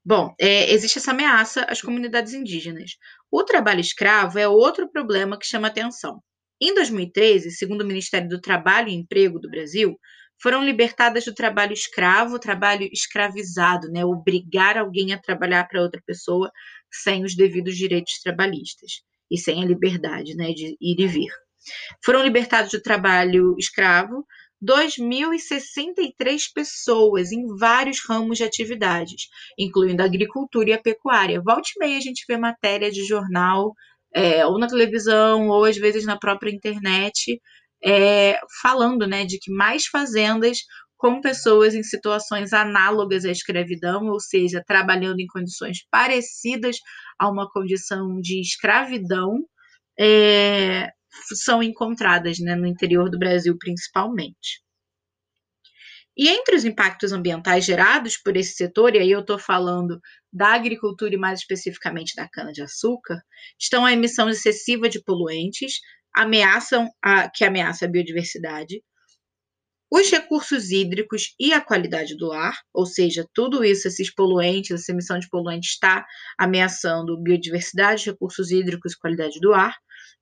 Bom, 0.03 0.35
é, 0.39 0.71
existe 0.71 0.99
essa 0.99 1.11
ameaça 1.11 1.63
às 1.63 1.81
comunidades 1.81 2.33
indígenas. 2.33 2.91
O 3.31 3.43
trabalho 3.43 3.79
escravo 3.79 4.37
é 4.37 4.47
outro 4.47 4.89
problema 4.89 5.37
que 5.37 5.47
chama 5.47 5.67
atenção. 5.67 6.21
Em 6.61 6.73
2013, 6.75 7.51
segundo 7.51 7.81
o 7.81 7.85
Ministério 7.85 8.29
do 8.29 8.39
Trabalho 8.39 8.89
e 8.89 8.93
Emprego 8.93 9.39
do 9.39 9.49
Brasil, 9.49 9.99
foram 10.41 10.63
libertadas 10.63 11.25
do 11.25 11.33
trabalho 11.33 11.73
escravo, 11.73 12.39
trabalho 12.39 12.87
escravizado, 12.91 13.89
né? 13.89 14.05
Obrigar 14.05 14.77
alguém 14.77 15.13
a 15.13 15.17
trabalhar 15.17 15.67
para 15.67 15.81
outra 15.81 16.01
pessoa 16.05 16.51
sem 16.91 17.23
os 17.23 17.35
devidos 17.35 17.75
direitos 17.75 18.19
trabalhistas 18.21 19.01
e 19.31 19.37
sem 19.37 19.63
a 19.63 19.65
liberdade 19.65 20.35
né, 20.35 20.53
de 20.53 20.77
ir 20.79 20.99
e 20.99 21.07
vir. 21.07 21.31
Foram 22.03 22.23
libertados 22.23 22.71
do 22.71 22.81
trabalho 22.81 23.55
escravo 23.57 24.25
2.063 24.65 26.43
pessoas 26.53 27.31
em 27.31 27.45
vários 27.57 27.99
ramos 28.07 28.37
de 28.37 28.43
atividades, 28.43 29.27
incluindo 29.57 30.01
a 30.01 30.05
agricultura 30.05 30.69
e 30.69 30.73
a 30.73 30.81
pecuária. 30.81 31.41
Volte 31.41 31.73
e 31.75 31.79
meia 31.79 31.97
a 31.97 32.01
gente 32.01 32.25
vê 32.27 32.37
matéria 32.37 32.91
de 32.91 33.05
jornal, 33.05 33.73
é, 34.13 34.45
ou 34.45 34.57
na 34.57 34.67
televisão, 34.67 35.49
ou 35.49 35.65
às 35.65 35.77
vezes 35.77 36.05
na 36.05 36.17
própria 36.17 36.51
internet, 36.51 37.39
é, 37.83 38.39
falando 38.61 39.05
né, 39.05 39.25
de 39.25 39.37
que 39.37 39.51
mais 39.51 39.85
fazendas 39.85 40.59
com 40.97 41.21
pessoas 41.21 41.75
em 41.75 41.83
situações 41.83 42.53
análogas 42.53 43.25
à 43.25 43.31
escravidão, 43.31 44.07
ou 44.07 44.19
seja, 44.19 44.63
trabalhando 44.65 45.19
em 45.19 45.27
condições 45.27 45.79
parecidas 45.91 46.77
a 47.19 47.29
uma 47.29 47.49
condição 47.49 48.19
de 48.21 48.41
escravidão, 48.41 49.43
é, 49.99 50.89
são 51.43 51.61
encontradas 51.63 52.39
né, 52.39 52.55
no 52.55 52.67
interior 52.67 53.09
do 53.09 53.19
Brasil, 53.19 53.55
principalmente. 53.57 54.63
E 56.17 56.29
entre 56.29 56.55
os 56.55 56.63
impactos 56.63 57.11
ambientais 57.11 57.65
gerados 57.65 58.17
por 58.17 58.37
esse 58.37 58.53
setor, 58.53 58.95
e 58.95 58.99
aí 58.99 59.11
eu 59.11 59.19
estou 59.19 59.37
falando 59.37 59.99
da 60.31 60.53
agricultura 60.53 61.13
e 61.13 61.17
mais 61.17 61.39
especificamente 61.39 62.15
da 62.15 62.29
cana-de-açúcar, 62.29 63.21
estão 63.59 63.85
a 63.85 63.91
emissão 63.91 64.29
excessiva 64.29 64.87
de 64.87 65.03
poluentes, 65.03 65.79
ameaçam 66.15 66.89
a, 67.03 67.29
que 67.29 67.43
ameaça 67.43 67.85
a 67.85 67.89
biodiversidade, 67.89 68.81
os 69.91 70.09
recursos 70.09 70.71
hídricos 70.71 71.35
e 71.39 71.53
a 71.53 71.61
qualidade 71.61 72.15
do 72.17 72.31
ar, 72.31 72.57
ou 72.73 72.85
seja, 72.85 73.25
tudo 73.33 73.63
isso, 73.63 73.87
esses 73.87 74.13
poluentes, 74.13 74.71
essa 74.71 74.91
emissão 74.91 75.19
de 75.19 75.29
poluentes 75.29 75.71
está 75.71 76.05
ameaçando 76.37 77.21
biodiversidade, 77.21 78.05
recursos 78.05 78.51
hídricos 78.51 78.93
e 78.93 78.97
qualidade 78.97 79.39
do 79.39 79.53
ar, 79.53 79.75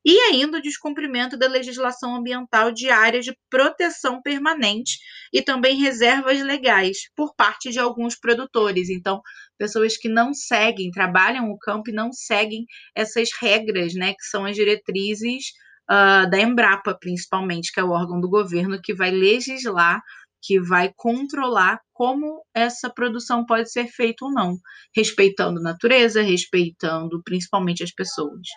e 0.05 0.19
ainda 0.19 0.57
o 0.57 0.61
descumprimento 0.61 1.37
da 1.37 1.47
legislação 1.47 2.15
ambiental 2.15 2.71
de 2.71 2.89
áreas 2.89 3.25
de 3.25 3.37
proteção 3.49 4.21
permanente 4.21 4.97
e 5.31 5.41
também 5.41 5.77
reservas 5.77 6.41
legais 6.41 7.09
por 7.15 7.33
parte 7.35 7.71
de 7.71 7.79
alguns 7.79 8.15
produtores. 8.15 8.89
Então, 8.89 9.21
pessoas 9.57 9.95
que 9.95 10.09
não 10.09 10.33
seguem, 10.33 10.91
trabalham 10.91 11.49
o 11.49 11.57
campo 11.57 11.89
e 11.89 11.93
não 11.93 12.11
seguem 12.11 12.65
essas 12.95 13.29
regras, 13.41 13.93
né, 13.93 14.13
que 14.13 14.23
são 14.23 14.45
as 14.45 14.55
diretrizes 14.55 15.45
uh, 15.89 16.29
da 16.29 16.39
Embrapa, 16.39 16.97
principalmente, 16.99 17.71
que 17.71 17.79
é 17.79 17.83
o 17.83 17.91
órgão 17.91 18.19
do 18.19 18.29
governo 18.29 18.81
que 18.81 18.93
vai 18.93 19.11
legislar, 19.11 20.01
que 20.41 20.59
vai 20.59 20.91
controlar 20.97 21.79
como 21.93 22.43
essa 22.53 22.89
produção 22.89 23.45
pode 23.45 23.71
ser 23.71 23.87
feita 23.87 24.25
ou 24.25 24.31
não, 24.31 24.57
respeitando 24.93 25.59
a 25.59 25.63
natureza, 25.63 26.21
respeitando 26.21 27.21
principalmente 27.23 27.81
as 27.81 27.91
pessoas. 27.91 28.49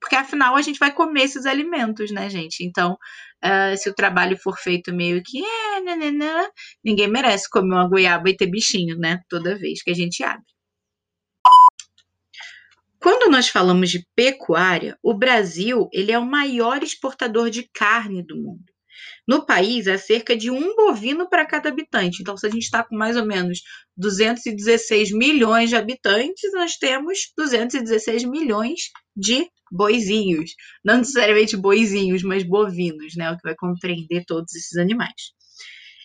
Porque 0.00 0.14
afinal 0.16 0.56
a 0.56 0.62
gente 0.62 0.78
vai 0.78 0.92
comer 0.92 1.22
esses 1.22 1.44
alimentos, 1.44 2.10
né, 2.10 2.30
gente? 2.30 2.64
Então, 2.64 2.96
uh, 3.44 3.76
se 3.76 3.88
o 3.90 3.94
trabalho 3.94 4.36
for 4.36 4.56
feito 4.58 4.94
meio 4.94 5.22
que 5.24 5.44
é, 5.44 5.80
ninguém 6.84 7.08
merece 7.08 7.48
comer 7.50 7.74
uma 7.74 7.88
goiaba 7.88 8.30
e 8.30 8.36
ter 8.36 8.46
bichinho, 8.46 8.96
né? 8.96 9.20
Toda 9.28 9.58
vez 9.58 9.82
que 9.82 9.90
a 9.90 9.94
gente 9.94 10.22
abre. 10.22 10.46
Quando 13.00 13.30
nós 13.30 13.48
falamos 13.48 13.90
de 13.90 14.04
pecuária, 14.14 14.98
o 15.02 15.14
Brasil 15.14 15.88
ele 15.92 16.10
é 16.10 16.18
o 16.18 16.26
maior 16.26 16.82
exportador 16.82 17.48
de 17.48 17.68
carne 17.72 18.24
do 18.24 18.36
mundo. 18.36 18.64
No 19.26 19.44
país, 19.44 19.86
é 19.86 19.96
cerca 19.96 20.36
de 20.36 20.50
um 20.50 20.74
bovino 20.74 21.28
para 21.28 21.46
cada 21.46 21.68
habitante. 21.68 22.20
Então, 22.20 22.36
se 22.36 22.46
a 22.46 22.50
gente 22.50 22.62
está 22.62 22.82
com 22.82 22.96
mais 22.96 23.16
ou 23.16 23.24
menos 23.24 23.60
216 23.96 25.12
milhões 25.12 25.68
de 25.68 25.76
habitantes, 25.76 26.52
nós 26.52 26.76
temos 26.76 27.32
216 27.36 28.24
milhões 28.24 28.90
de 29.14 29.48
boizinhos. 29.70 30.52
Não 30.84 30.98
necessariamente 30.98 31.56
boizinhos, 31.56 32.22
mas 32.22 32.42
bovinos, 32.42 33.14
né? 33.16 33.30
O 33.30 33.36
que 33.36 33.42
vai 33.42 33.54
compreender 33.54 34.24
todos 34.26 34.54
esses 34.54 34.76
animais. 34.76 35.32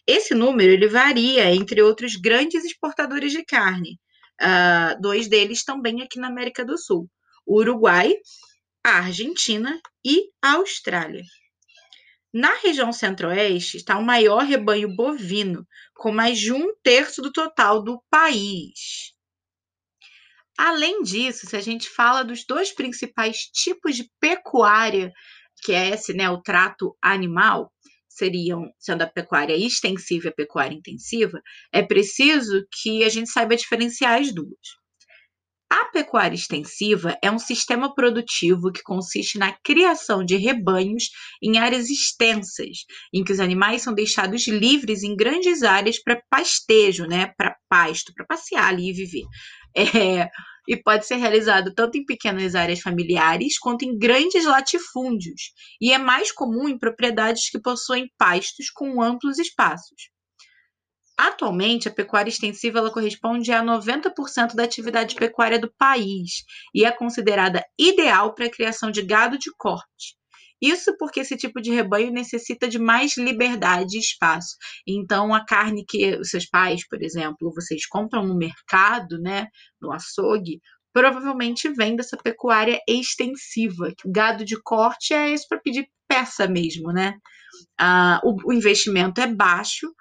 Esse 0.06 0.34
número 0.34 0.72
ele 0.72 0.88
varia 0.88 1.54
entre 1.54 1.82
outros 1.82 2.16
grandes 2.16 2.66
exportadores 2.66 3.32
de 3.32 3.44
carne, 3.44 3.98
Uh, 4.42 5.00
dois 5.00 5.28
deles 5.28 5.64
também 5.64 6.02
aqui 6.02 6.20
na 6.20 6.28
América 6.28 6.66
do 6.66 6.78
Sul: 6.78 7.10
o 7.46 7.60
Uruguai, 7.60 8.14
a 8.84 8.98
Argentina 8.98 9.80
e 10.06 10.30
a 10.42 10.54
Austrália. 10.54 11.24
Na 12.34 12.56
região 12.56 12.92
centro-oeste 12.92 13.78
está 13.78 13.98
o 13.98 14.04
maior 14.04 14.44
rebanho 14.44 14.94
bovino, 14.96 15.68
com 15.94 16.12
mais 16.12 16.40
de 16.40 16.52
um 16.52 16.74
terço 16.82 17.22
do 17.22 17.32
total 17.32 17.84
do 17.84 18.02
país. 18.10 19.13
Além 20.58 21.02
disso, 21.02 21.48
se 21.48 21.56
a 21.56 21.62
gente 21.62 21.90
fala 21.90 22.24
dos 22.24 22.46
dois 22.46 22.74
principais 22.74 23.38
tipos 23.54 23.96
de 23.96 24.10
pecuária, 24.20 25.12
que 25.64 25.74
é 25.74 25.90
esse, 25.90 26.14
né, 26.14 26.30
o 26.30 26.42
trato 26.42 26.96
animal, 27.02 27.72
seriam, 28.08 28.72
sendo 28.78 29.02
a 29.02 29.08
pecuária 29.08 29.56
extensiva 29.56 30.28
e 30.28 30.30
a 30.30 30.34
pecuária 30.34 30.76
intensiva, 30.76 31.42
é 31.72 31.82
preciso 31.82 32.64
que 32.72 33.04
a 33.04 33.10
gente 33.10 33.30
saiba 33.30 33.56
diferenciar 33.56 34.22
as 34.22 34.34
duas. 34.34 34.84
A 35.72 35.86
pecuária 35.86 36.36
extensiva 36.36 37.18
é 37.20 37.32
um 37.32 37.40
sistema 37.40 37.96
produtivo 37.96 38.72
que 38.72 38.84
consiste 38.84 39.40
na 39.40 39.52
criação 39.64 40.24
de 40.24 40.36
rebanhos 40.36 41.06
em 41.42 41.58
áreas 41.58 41.90
extensas, 41.90 42.86
em 43.12 43.24
que 43.24 43.32
os 43.32 43.40
animais 43.40 43.82
são 43.82 43.92
deixados 43.92 44.48
livres 44.48 45.02
em 45.02 45.16
grandes 45.16 45.64
áreas 45.64 45.98
para 45.98 46.22
pastejo, 46.30 47.08
né, 47.08 47.34
para 47.36 47.58
pasto, 47.68 48.14
para 48.14 48.24
passear 48.28 48.68
ali 48.68 48.92
e 48.92 48.94
viver. 48.94 49.26
É, 49.96 50.30
e 50.68 50.78
pode 50.78 51.06
ser 51.06 51.16
realizado 51.16 51.74
tanto 51.74 51.98
em 51.98 52.06
pequenas 52.06 52.56
áreas 52.56 52.80
familiares 52.80 53.60
quanto 53.60 53.84
em 53.84 53.98
grandes 53.98 54.46
latifúndios, 54.46 55.52
e 55.82 55.92
é 55.92 55.98
mais 55.98 56.32
comum 56.32 56.70
em 56.70 56.78
propriedades 56.78 57.50
que 57.50 57.60
possuem 57.60 58.10
pastos 58.18 58.70
com 58.70 59.02
amplos 59.02 59.40
espaços. 59.40 60.14
Atualmente, 61.18 61.88
a 61.88 61.94
pecuária 61.94 62.30
extensiva 62.30 62.80
ela 62.80 62.92
corresponde 62.92 63.52
a 63.52 63.64
90% 63.64 64.56
da 64.56 64.64
atividade 64.64 65.16
pecuária 65.16 65.60
do 65.60 65.72
país 65.78 66.44
e 66.74 66.86
é 66.86 66.92
considerada 66.92 67.64
ideal 67.78 68.34
para 68.34 68.48
a 68.48 68.52
criação 68.52 68.90
de 68.90 69.04
gado 69.04 69.38
de 69.38 69.52
corte. 69.56 70.16
Isso 70.62 70.96
porque 70.98 71.20
esse 71.20 71.36
tipo 71.36 71.62
de 71.62 71.72
rebanho 71.72 72.12
necessita 72.12 72.68
de 72.68 72.80
mais 72.80 73.18
liberdade 73.18 73.98
e 73.98 74.00
espaço. 74.00 74.56
Então, 74.88 75.34
a 75.34 75.46
carne 75.46 75.86
que 75.88 76.16
os 76.18 76.30
seus 76.30 76.46
pais, 76.46 76.88
por 76.88 77.02
exemplo, 77.02 77.52
vocês 77.54 77.86
compram 77.86 78.26
no 78.26 78.38
mercado, 78.38 79.20
né, 79.20 79.48
no 79.82 79.92
açougue, 79.92 80.62
provavelmente 80.94 81.70
vem 81.70 81.96
dessa 81.96 82.16
pecuária 82.18 82.80
extensiva. 82.88 83.94
O 84.06 84.12
gado 84.12 84.46
de 84.46 84.62
corte 84.62 85.14
é 85.14 85.32
esse 85.32 85.48
para 85.48 85.60
pedir 85.60 85.88
peça 86.08 86.48
mesmo, 86.48 86.92
né? 86.92 87.16
Ah, 87.78 88.22
o, 88.24 88.50
o 88.50 88.54
investimento 88.54 89.20
é 89.20 89.28
baixo, 89.28 89.94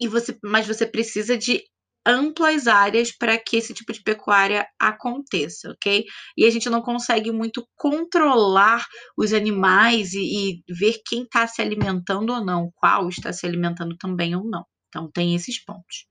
e 0.00 0.08
você, 0.08 0.36
mas 0.42 0.66
você 0.66 0.86
precisa 0.86 1.36
de 1.36 1.62
amplas 2.06 2.66
áreas 2.66 3.10
para 3.16 3.38
que 3.38 3.56
esse 3.56 3.72
tipo 3.72 3.92
de 3.92 4.02
pecuária 4.02 4.66
aconteça, 4.78 5.70
ok? 5.70 6.04
E 6.36 6.44
a 6.44 6.50
gente 6.50 6.68
não 6.68 6.82
consegue 6.82 7.32
muito 7.32 7.66
controlar 7.76 8.84
os 9.16 9.32
animais 9.32 10.12
e, 10.12 10.60
e 10.60 10.62
ver 10.68 11.00
quem 11.06 11.22
está 11.22 11.46
se 11.46 11.62
alimentando 11.62 12.32
ou 12.32 12.44
não, 12.44 12.70
qual 12.76 13.08
está 13.08 13.32
se 13.32 13.46
alimentando 13.46 13.96
também 13.96 14.34
ou 14.36 14.44
não. 14.44 14.64
Então, 14.88 15.10
tem 15.10 15.34
esses 15.34 15.62
pontos. 15.64 16.06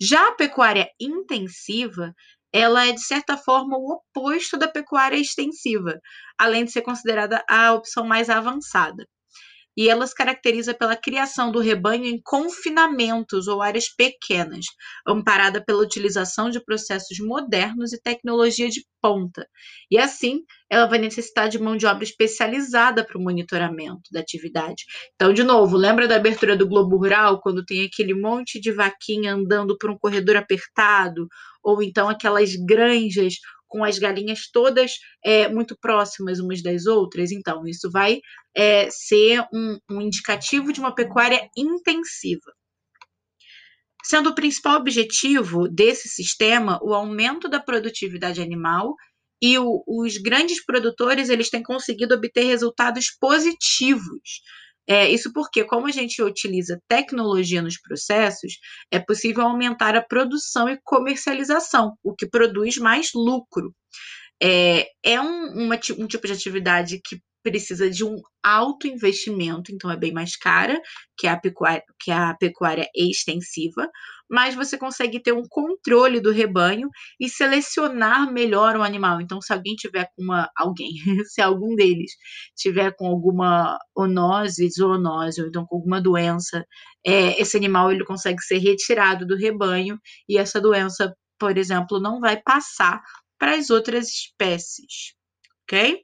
Já 0.00 0.28
a 0.28 0.34
pecuária 0.34 0.88
intensiva, 1.00 2.12
ela 2.52 2.86
é, 2.86 2.92
de 2.92 3.02
certa 3.02 3.36
forma, 3.36 3.76
o 3.76 3.92
oposto 3.92 4.56
da 4.56 4.68
pecuária 4.68 5.16
extensiva, 5.16 6.00
além 6.38 6.64
de 6.64 6.72
ser 6.72 6.82
considerada 6.82 7.44
a 7.48 7.72
opção 7.72 8.04
mais 8.06 8.28
avançada. 8.30 9.06
E 9.76 9.88
ela 9.88 10.06
se 10.06 10.14
caracteriza 10.14 10.74
pela 10.74 10.96
criação 10.96 11.50
do 11.50 11.60
rebanho 11.60 12.04
em 12.04 12.20
confinamentos 12.22 13.48
ou 13.48 13.60
áreas 13.62 13.88
pequenas, 13.88 14.64
amparada 15.06 15.64
pela 15.64 15.82
utilização 15.82 16.50
de 16.50 16.62
processos 16.64 17.18
modernos 17.18 17.92
e 17.92 18.00
tecnologia 18.00 18.68
de 18.68 18.84
ponta. 19.02 19.46
E 19.90 19.98
assim, 19.98 20.40
ela 20.70 20.86
vai 20.86 20.98
necessitar 20.98 21.48
de 21.48 21.58
mão 21.58 21.76
de 21.76 21.86
obra 21.86 22.04
especializada 22.04 23.04
para 23.04 23.18
o 23.18 23.22
monitoramento 23.22 24.10
da 24.10 24.20
atividade. 24.20 24.84
Então, 25.14 25.32
de 25.32 25.42
novo, 25.42 25.76
lembra 25.76 26.08
da 26.08 26.16
abertura 26.16 26.56
do 26.56 26.66
Globo 26.66 26.96
Rural, 26.96 27.40
quando 27.40 27.64
tem 27.64 27.84
aquele 27.84 28.14
monte 28.14 28.60
de 28.60 28.72
vaquinha 28.72 29.34
andando 29.34 29.76
por 29.78 29.90
um 29.90 29.98
corredor 29.98 30.36
apertado, 30.36 31.28
ou 31.62 31.82
então 31.82 32.08
aquelas 32.08 32.54
granjas 32.54 33.34
com 33.74 33.82
as 33.82 33.98
galinhas 33.98 34.48
todas 34.52 34.92
é, 35.24 35.48
muito 35.48 35.76
próximas 35.76 36.38
umas 36.38 36.62
das 36.62 36.86
outras. 36.86 37.32
Então, 37.32 37.66
isso 37.66 37.90
vai 37.90 38.20
é, 38.56 38.88
ser 38.88 39.44
um, 39.52 39.76
um 39.90 40.00
indicativo 40.00 40.72
de 40.72 40.78
uma 40.78 40.94
pecuária 40.94 41.48
intensiva. 41.56 42.52
Sendo 44.04 44.30
o 44.30 44.34
principal 44.34 44.76
objetivo 44.76 45.66
desse 45.66 46.08
sistema 46.08 46.78
o 46.84 46.94
aumento 46.94 47.48
da 47.48 47.58
produtividade 47.58 48.40
animal 48.40 48.94
e 49.42 49.58
o, 49.58 49.82
os 49.88 50.18
grandes 50.18 50.64
produtores 50.64 51.28
eles 51.28 51.50
têm 51.50 51.62
conseguido 51.62 52.14
obter 52.14 52.44
resultados 52.44 53.06
positivos 53.18 54.40
é, 54.86 55.08
isso 55.08 55.32
porque, 55.32 55.64
como 55.64 55.86
a 55.86 55.90
gente 55.90 56.22
utiliza 56.22 56.80
tecnologia 56.88 57.62
nos 57.62 57.80
processos, 57.80 58.58
é 58.90 58.98
possível 58.98 59.44
aumentar 59.44 59.96
a 59.96 60.02
produção 60.04 60.68
e 60.68 60.78
comercialização, 60.84 61.96
o 62.02 62.14
que 62.14 62.28
produz 62.28 62.76
mais 62.76 63.10
lucro. 63.14 63.74
É, 64.42 64.88
é 65.02 65.20
um, 65.20 65.64
uma, 65.64 65.76
um 65.98 66.06
tipo 66.06 66.26
de 66.26 66.32
atividade 66.32 67.00
que 67.02 67.18
precisa 67.44 67.90
de 67.90 68.02
um 68.04 68.16
alto 68.42 68.88
investimento, 68.88 69.70
então 69.70 69.90
é 69.90 69.96
bem 69.96 70.12
mais 70.12 70.34
cara 70.36 70.80
que 71.16 71.26
a 71.26 71.38
pecuária, 71.38 71.82
que 72.00 72.10
a 72.10 72.34
pecuária 72.34 72.88
extensiva, 72.96 73.88
mas 74.28 74.54
você 74.54 74.78
consegue 74.78 75.20
ter 75.20 75.32
um 75.32 75.44
controle 75.48 76.20
do 76.20 76.32
rebanho 76.32 76.88
e 77.20 77.28
selecionar 77.28 78.32
melhor 78.32 78.76
o 78.76 78.82
animal. 78.82 79.20
Então, 79.20 79.40
se 79.40 79.52
alguém 79.52 79.74
tiver 79.74 80.08
com 80.16 80.22
uma 80.24 80.50
alguém, 80.56 80.92
se 81.28 81.42
algum 81.42 81.76
deles 81.76 82.12
tiver 82.56 82.94
com 82.96 83.06
alguma 83.06 83.78
onose, 83.94 84.68
zoonose, 84.70 85.42
ou 85.42 85.48
então 85.48 85.66
com 85.66 85.76
alguma 85.76 86.00
doença, 86.00 86.64
é, 87.06 87.40
esse 87.40 87.56
animal 87.56 87.92
ele 87.92 88.04
consegue 88.04 88.40
ser 88.40 88.58
retirado 88.58 89.26
do 89.26 89.36
rebanho 89.36 89.98
e 90.28 90.38
essa 90.38 90.60
doença, 90.60 91.14
por 91.38 91.58
exemplo, 91.58 92.00
não 92.00 92.20
vai 92.20 92.40
passar 92.42 93.02
para 93.38 93.54
as 93.56 93.68
outras 93.68 94.08
espécies, 94.08 95.14
ok? 95.64 96.02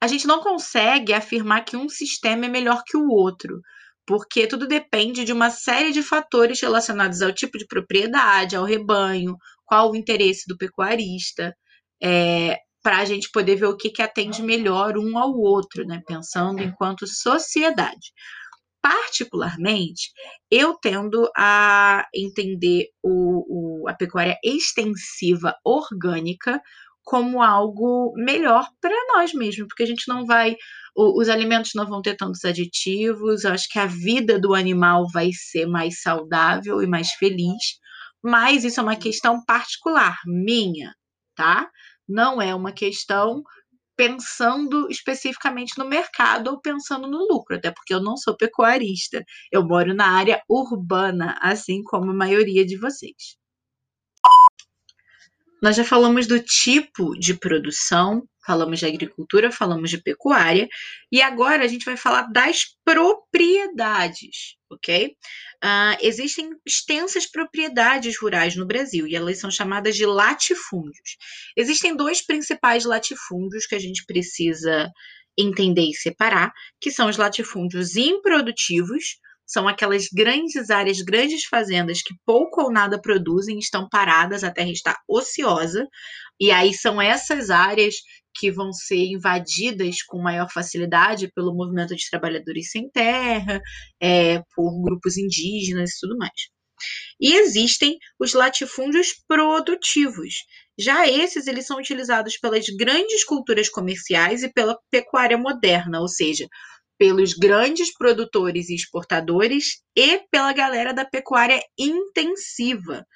A 0.00 0.06
gente 0.06 0.26
não 0.26 0.40
consegue 0.40 1.12
afirmar 1.12 1.64
que 1.64 1.76
um 1.76 1.88
sistema 1.88 2.46
é 2.46 2.48
melhor 2.48 2.82
que 2.86 2.96
o 2.96 3.08
outro, 3.08 3.60
porque 4.06 4.46
tudo 4.46 4.66
depende 4.66 5.24
de 5.24 5.32
uma 5.32 5.50
série 5.50 5.92
de 5.92 6.02
fatores 6.02 6.60
relacionados 6.60 7.20
ao 7.20 7.32
tipo 7.32 7.58
de 7.58 7.66
propriedade, 7.66 8.56
ao 8.56 8.64
rebanho, 8.64 9.36
qual 9.64 9.90
o 9.90 9.96
interesse 9.96 10.44
do 10.48 10.56
pecuarista, 10.56 11.54
é, 12.02 12.58
para 12.82 12.98
a 12.98 13.04
gente 13.04 13.30
poder 13.30 13.56
ver 13.56 13.66
o 13.66 13.76
que, 13.76 13.90
que 13.90 14.02
atende 14.02 14.42
melhor 14.42 14.96
um 14.96 15.18
ao 15.18 15.32
outro, 15.32 15.84
né? 15.84 16.02
Pensando 16.06 16.62
enquanto 16.62 17.06
sociedade. 17.06 18.12
Particularmente, 18.82 20.10
eu 20.50 20.74
tendo 20.80 21.30
a 21.36 22.06
entender 22.14 22.86
o, 23.02 23.82
o, 23.82 23.88
a 23.88 23.94
pecuária 23.94 24.38
extensiva 24.42 25.54
orgânica 25.62 26.60
como 27.04 27.42
algo 27.42 28.12
melhor 28.16 28.68
para 28.80 28.94
nós 29.14 29.32
mesmos, 29.32 29.66
porque 29.68 29.82
a 29.82 29.86
gente 29.86 30.08
não 30.08 30.26
vai, 30.26 30.56
os 30.96 31.28
alimentos 31.28 31.72
não 31.74 31.86
vão 31.86 32.02
ter 32.02 32.16
tantos 32.16 32.44
aditivos, 32.44 33.44
eu 33.44 33.52
acho 33.52 33.68
que 33.68 33.78
a 33.78 33.86
vida 33.86 34.38
do 34.38 34.54
animal 34.54 35.06
vai 35.12 35.30
ser 35.32 35.66
mais 35.66 36.00
saudável 36.00 36.82
e 36.82 36.86
mais 36.86 37.10
feliz, 37.12 37.78
mas 38.22 38.64
isso 38.64 38.80
é 38.80 38.82
uma 38.82 38.96
questão 38.96 39.44
particular 39.44 40.18
minha, 40.26 40.94
tá? 41.34 41.70
Não 42.08 42.40
é 42.40 42.54
uma 42.54 42.72
questão 42.72 43.42
pensando 43.96 44.88
especificamente 44.90 45.76
no 45.78 45.86
mercado 45.86 46.48
ou 46.48 46.60
pensando 46.60 47.06
no 47.06 47.18
lucro, 47.18 47.56
até 47.56 47.70
porque 47.70 47.92
eu 47.92 48.02
não 48.02 48.16
sou 48.16 48.36
pecuarista, 48.36 49.22
eu 49.52 49.62
moro 49.62 49.94
na 49.94 50.06
área 50.16 50.42
urbana, 50.48 51.38
assim 51.42 51.82
como 51.82 52.10
a 52.10 52.14
maioria 52.14 52.64
de 52.64 52.78
vocês. 52.78 53.39
Nós 55.60 55.76
já 55.76 55.84
falamos 55.84 56.26
do 56.26 56.40
tipo 56.40 57.14
de 57.18 57.34
produção, 57.34 58.26
falamos 58.46 58.78
de 58.78 58.86
agricultura, 58.86 59.52
falamos 59.52 59.90
de 59.90 59.98
pecuária, 59.98 60.68
e 61.12 61.20
agora 61.20 61.64
a 61.64 61.68
gente 61.68 61.84
vai 61.84 61.96
falar 61.96 62.22
das 62.32 62.64
propriedades, 62.84 64.56
ok? 64.70 65.14
Uh, 65.62 65.96
existem 66.00 66.50
extensas 66.66 67.26
propriedades 67.30 68.18
rurais 68.18 68.56
no 68.56 68.66
Brasil 68.66 69.06
e 69.06 69.14
elas 69.14 69.38
são 69.38 69.50
chamadas 69.50 69.94
de 69.94 70.06
latifúndios. 70.06 71.16
Existem 71.56 71.94
dois 71.94 72.24
principais 72.24 72.84
latifúndios 72.84 73.66
que 73.66 73.74
a 73.74 73.78
gente 73.78 74.04
precisa 74.06 74.90
entender 75.38 75.88
e 75.88 75.94
separar, 75.94 76.52
que 76.80 76.90
são 76.90 77.08
os 77.08 77.16
latifúndios 77.16 77.96
improdutivos, 77.96 79.18
são 79.50 79.66
aquelas 79.66 80.06
grandes 80.12 80.70
áreas, 80.70 81.00
grandes 81.00 81.44
fazendas 81.44 82.02
que 82.02 82.14
pouco 82.24 82.62
ou 82.62 82.72
nada 82.72 83.00
produzem, 83.00 83.58
estão 83.58 83.88
paradas, 83.88 84.44
a 84.44 84.50
terra 84.50 84.70
está 84.70 84.96
ociosa, 85.08 85.88
e 86.40 86.52
aí 86.52 86.72
são 86.72 87.02
essas 87.02 87.50
áreas 87.50 87.96
que 88.32 88.48
vão 88.48 88.72
ser 88.72 89.06
invadidas 89.06 90.02
com 90.06 90.22
maior 90.22 90.48
facilidade 90.48 91.32
pelo 91.34 91.52
movimento 91.52 91.96
de 91.96 92.08
trabalhadores 92.08 92.70
sem 92.70 92.88
terra, 92.90 93.60
é, 94.00 94.40
por 94.54 94.82
grupos 94.82 95.16
indígenas 95.18 95.90
e 95.90 96.00
tudo 96.00 96.16
mais. 96.16 96.48
E 97.20 97.34
existem 97.34 97.98
os 98.20 98.32
latifúndios 98.32 99.08
produtivos. 99.26 100.44
Já 100.78 101.08
esses, 101.08 101.48
eles 101.48 101.66
são 101.66 101.78
utilizados 101.78 102.38
pelas 102.38 102.66
grandes 102.78 103.24
culturas 103.24 103.68
comerciais 103.68 104.44
e 104.44 104.52
pela 104.52 104.78
pecuária 104.90 105.36
moderna, 105.36 106.00
ou 106.00 106.08
seja, 106.08 106.46
pelos 107.00 107.32
grandes 107.32 107.96
produtores 107.96 108.68
e 108.68 108.74
exportadores 108.74 109.80
e 109.96 110.18
pela 110.30 110.52
galera 110.52 110.92
da 110.92 111.02
pecuária 111.02 111.58
intensiva. 111.78 113.06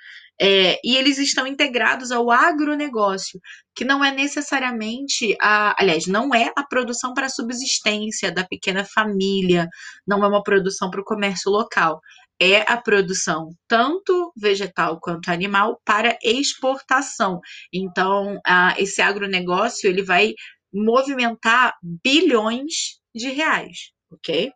É, 0.41 0.81
e 0.83 0.97
eles 0.97 1.19
estão 1.19 1.47
integrados 1.47 2.11
ao 2.11 2.31
agronegócio, 2.31 3.39
que 3.77 3.85
não 3.85 4.03
é 4.03 4.11
necessariamente 4.11 5.37
a. 5.39 5.77
Aliás, 5.79 6.07
não 6.07 6.35
é 6.35 6.51
a 6.57 6.65
produção 6.65 7.13
para 7.13 7.29
subsistência 7.29 8.33
da 8.33 8.43
pequena 8.43 8.85
família, 8.87 9.69
não 10.07 10.25
é 10.25 10.29
uma 10.29 10.43
produção 10.43 10.91
para 10.91 11.03
o 11.03 11.05
comércio 11.05 11.53
local. 11.53 12.01
É 12.41 12.63
a 12.63 12.79
produção 12.79 13.51
tanto 13.69 14.33
vegetal 14.35 14.99
quanto 14.99 15.31
animal 15.31 15.79
para 15.85 16.19
exportação. 16.25 17.39
Então, 17.73 18.41
a, 18.47 18.75
esse 18.79 19.03
agronegócio 19.03 19.89
ele 19.89 20.03
vai 20.03 20.33
movimentar 20.73 21.75
bilhões 22.03 23.04
de 23.15 23.31
reais, 23.31 23.93
ok? 24.11 24.53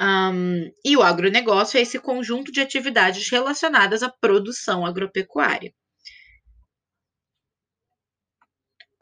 Um, 0.00 0.70
e 0.84 0.96
o 0.96 1.02
agronegócio 1.02 1.78
é 1.78 1.80
esse 1.80 1.98
conjunto 1.98 2.52
de 2.52 2.60
atividades 2.60 3.30
relacionadas 3.30 4.02
à 4.02 4.10
produção 4.10 4.84
agropecuária. 4.84 5.72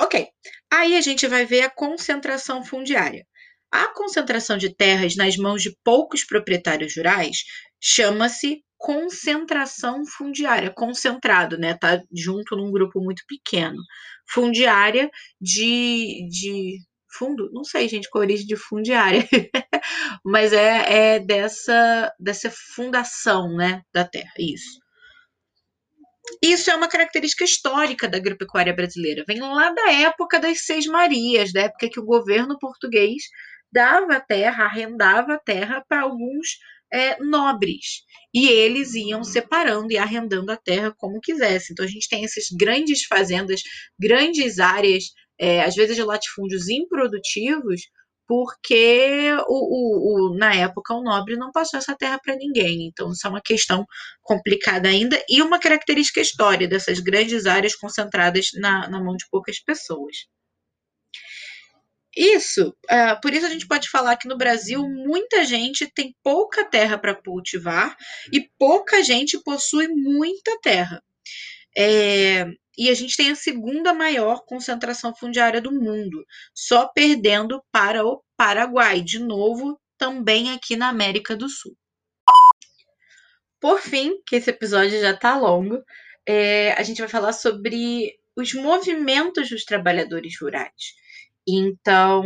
Ok, 0.00 0.28
aí 0.72 0.96
a 0.96 1.00
gente 1.00 1.26
vai 1.26 1.44
ver 1.46 1.62
a 1.62 1.70
concentração 1.70 2.64
fundiária. 2.64 3.26
A 3.70 3.88
concentração 3.88 4.56
de 4.56 4.74
terras 4.74 5.16
nas 5.16 5.36
mãos 5.36 5.62
de 5.62 5.76
poucos 5.82 6.24
proprietários 6.24 6.96
rurais 6.96 7.38
chama-se 7.80 8.62
concentração 8.78 10.04
fundiária, 10.06 10.70
concentrado, 10.70 11.58
né? 11.58 11.74
Tá 11.74 12.00
junto 12.14 12.54
num 12.56 12.70
grupo 12.70 13.00
muito 13.00 13.24
pequeno. 13.26 13.78
Fundiária 14.28 15.10
de, 15.40 16.28
de 16.28 16.78
fundo, 17.16 17.50
não 17.52 17.64
sei, 17.64 17.88
gente, 17.88 18.08
com 18.10 18.18
origem 18.18 18.46
de 18.46 18.56
fundiária, 18.56 19.26
mas 20.24 20.52
é, 20.52 21.14
é 21.14 21.20
dessa, 21.20 22.12
dessa 22.18 22.50
fundação, 22.74 23.54
né, 23.54 23.82
da 23.92 24.04
terra, 24.04 24.32
isso. 24.38 24.82
Isso 26.42 26.70
é 26.70 26.74
uma 26.74 26.88
característica 26.88 27.44
histórica 27.44 28.08
da 28.08 28.16
agropecuária 28.16 28.74
brasileira. 28.74 29.24
Vem 29.26 29.40
lá 29.40 29.70
da 29.72 29.92
época 29.92 30.40
das 30.40 30.64
Seis 30.64 30.86
Marias, 30.86 31.52
da 31.52 31.62
época 31.62 31.88
que 31.90 32.00
o 32.00 32.04
governo 32.04 32.58
português 32.58 33.24
dava 33.70 34.20
terra, 34.20 34.64
arrendava 34.64 35.38
terra 35.44 35.84
para 35.86 36.02
alguns 36.02 36.58
é, 36.92 37.18
nobres. 37.22 38.04
E 38.32 38.46
eles 38.48 38.94
iam 38.94 39.24
separando 39.24 39.92
e 39.92 39.98
arrendando 39.98 40.50
a 40.52 40.56
terra 40.56 40.94
como 40.96 41.20
quisessem. 41.20 41.72
Então 41.72 41.84
a 41.84 41.88
gente 41.88 42.08
tem 42.08 42.24
essas 42.24 42.44
grandes 42.56 43.04
fazendas, 43.04 43.62
grandes 43.98 44.58
áreas 44.58 45.04
é, 45.38 45.62
às 45.62 45.74
vezes 45.74 45.96
de 45.96 46.02
latifúndios 46.02 46.68
improdutivos, 46.68 47.82
porque 48.26 49.30
o, 49.46 50.30
o, 50.30 50.32
o, 50.32 50.38
na 50.38 50.54
época 50.54 50.94
o 50.94 51.02
nobre 51.02 51.36
não 51.36 51.52
passou 51.52 51.78
essa 51.78 51.94
terra 51.94 52.18
para 52.22 52.36
ninguém. 52.36 52.86
Então, 52.88 53.12
isso 53.12 53.26
é 53.26 53.30
uma 53.30 53.42
questão 53.42 53.84
complicada 54.22 54.88
ainda 54.88 55.22
e 55.28 55.42
uma 55.42 55.58
característica 55.58 56.20
histórica 56.20 56.68
dessas 56.68 57.00
grandes 57.00 57.46
áreas 57.46 57.74
concentradas 57.74 58.48
na, 58.54 58.88
na 58.88 59.02
mão 59.02 59.16
de 59.16 59.26
poucas 59.30 59.60
pessoas. 59.60 60.16
Isso, 62.16 62.68
uh, 62.68 63.20
por 63.20 63.34
isso 63.34 63.44
a 63.44 63.50
gente 63.50 63.66
pode 63.66 63.90
falar 63.90 64.16
que 64.16 64.28
no 64.28 64.38
Brasil 64.38 64.88
muita 64.88 65.44
gente 65.44 65.90
tem 65.92 66.14
pouca 66.22 66.64
terra 66.64 66.96
para 66.96 67.14
cultivar 67.14 67.96
e 68.32 68.48
pouca 68.56 69.02
gente 69.02 69.42
possui 69.42 69.88
muita 69.88 70.56
terra. 70.62 71.02
É, 71.76 72.46
e 72.76 72.90
a 72.90 72.94
gente 72.94 73.16
tem 73.16 73.30
a 73.30 73.36
segunda 73.36 73.92
maior 73.94 74.44
concentração 74.46 75.14
fundiária 75.14 75.60
do 75.60 75.72
mundo, 75.72 76.24
só 76.54 76.88
perdendo 76.88 77.62
para 77.72 78.04
o 78.04 78.22
Paraguai, 78.36 79.00
de 79.00 79.18
novo, 79.18 79.78
também 79.98 80.52
aqui 80.52 80.76
na 80.76 80.88
América 80.88 81.36
do 81.36 81.48
Sul. 81.48 81.76
Por 83.60 83.80
fim, 83.80 84.20
que 84.26 84.36
esse 84.36 84.50
episódio 84.50 85.00
já 85.00 85.12
está 85.12 85.38
longo, 85.38 85.82
é, 86.26 86.72
a 86.72 86.82
gente 86.82 86.98
vai 86.98 87.08
falar 87.08 87.32
sobre 87.32 88.12
os 88.36 88.52
movimentos 88.54 89.48
dos 89.48 89.64
trabalhadores 89.64 90.34
rurais. 90.40 90.94
Então, 91.46 92.22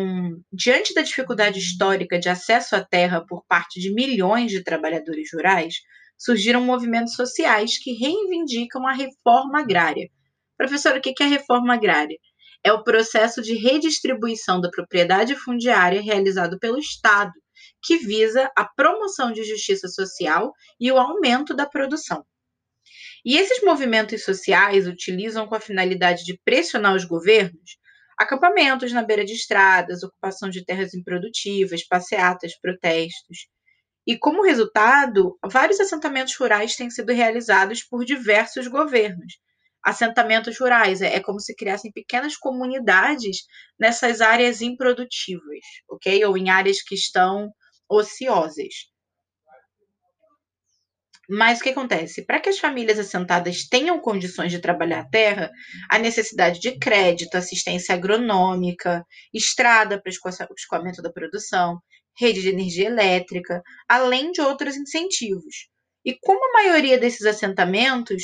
diante 0.52 0.94
da 0.94 1.02
dificuldade 1.02 1.58
histórica 1.58 2.18
de 2.18 2.28
acesso 2.28 2.76
à 2.76 2.84
terra 2.84 3.24
por 3.26 3.44
parte 3.46 3.80
de 3.80 3.92
milhões 3.92 4.50
de 4.50 4.62
trabalhadores 4.62 5.30
rurais, 5.32 5.74
surgiram 6.18 6.60
movimentos 6.60 7.14
sociais 7.14 7.78
que 7.78 7.92
reivindicam 7.92 8.86
a 8.86 8.92
reforma 8.92 9.60
agrária. 9.60 10.10
Professor, 10.56 10.96
o 10.96 11.00
que 11.00 11.14
é 11.22 11.26
reforma 11.26 11.74
agrária? 11.74 12.18
É 12.64 12.72
o 12.72 12.82
processo 12.82 13.40
de 13.40 13.54
redistribuição 13.54 14.60
da 14.60 14.68
propriedade 14.68 15.36
fundiária 15.36 16.02
realizado 16.02 16.58
pelo 16.58 16.78
Estado, 16.78 17.32
que 17.82 17.96
visa 17.96 18.50
a 18.56 18.64
promoção 18.64 19.32
de 19.32 19.44
justiça 19.44 19.88
social 19.88 20.52
e 20.80 20.90
o 20.90 20.98
aumento 20.98 21.54
da 21.54 21.66
produção. 21.66 22.26
E 23.24 23.36
esses 23.36 23.62
movimentos 23.62 24.24
sociais 24.24 24.86
utilizam 24.88 25.46
com 25.46 25.54
a 25.54 25.60
finalidade 25.60 26.24
de 26.24 26.38
pressionar 26.44 26.94
os 26.94 27.04
governos 27.04 27.78
acampamentos 28.18 28.92
na 28.92 29.02
beira 29.02 29.24
de 29.24 29.32
estradas, 29.32 30.02
ocupação 30.02 30.50
de 30.50 30.64
terras 30.64 30.92
improdutivas, 30.92 31.86
passeatas, 31.86 32.58
protestos. 32.60 33.46
E 34.08 34.16
como 34.16 34.42
resultado, 34.42 35.38
vários 35.44 35.78
assentamentos 35.80 36.34
rurais 36.34 36.74
têm 36.74 36.88
sido 36.88 37.12
realizados 37.12 37.82
por 37.82 38.06
diversos 38.06 38.66
governos. 38.66 39.34
Assentamentos 39.84 40.58
rurais 40.58 41.02
é, 41.02 41.16
é 41.16 41.20
como 41.20 41.38
se 41.38 41.54
criassem 41.54 41.92
pequenas 41.92 42.34
comunidades 42.34 43.44
nessas 43.78 44.22
áreas 44.22 44.62
improdutivas, 44.62 45.60
ok? 45.90 46.24
Ou 46.24 46.38
em 46.38 46.48
áreas 46.48 46.80
que 46.80 46.94
estão 46.94 47.52
ociosas. 47.86 48.88
Mas 51.28 51.60
o 51.60 51.62
que 51.62 51.68
acontece? 51.68 52.24
Para 52.24 52.40
que 52.40 52.48
as 52.48 52.58
famílias 52.58 52.98
assentadas 52.98 53.68
tenham 53.68 54.00
condições 54.00 54.50
de 54.50 54.58
trabalhar 54.58 55.00
a 55.00 55.08
terra, 55.10 55.50
há 55.90 55.98
necessidade 55.98 56.60
de 56.60 56.78
crédito, 56.78 57.34
assistência 57.34 57.94
agronômica, 57.94 59.04
estrada 59.34 60.00
para 60.00 60.10
escoamento 60.10 61.02
da 61.02 61.12
produção, 61.12 61.78
rede 62.18 62.42
de 62.42 62.48
energia 62.48 62.86
elétrica, 62.86 63.62
além 63.88 64.32
de 64.32 64.40
outros 64.40 64.76
incentivos. 64.76 65.68
E 66.04 66.16
como 66.20 66.44
a 66.44 66.62
maioria 66.62 66.98
desses 66.98 67.26
assentamentos, 67.26 68.22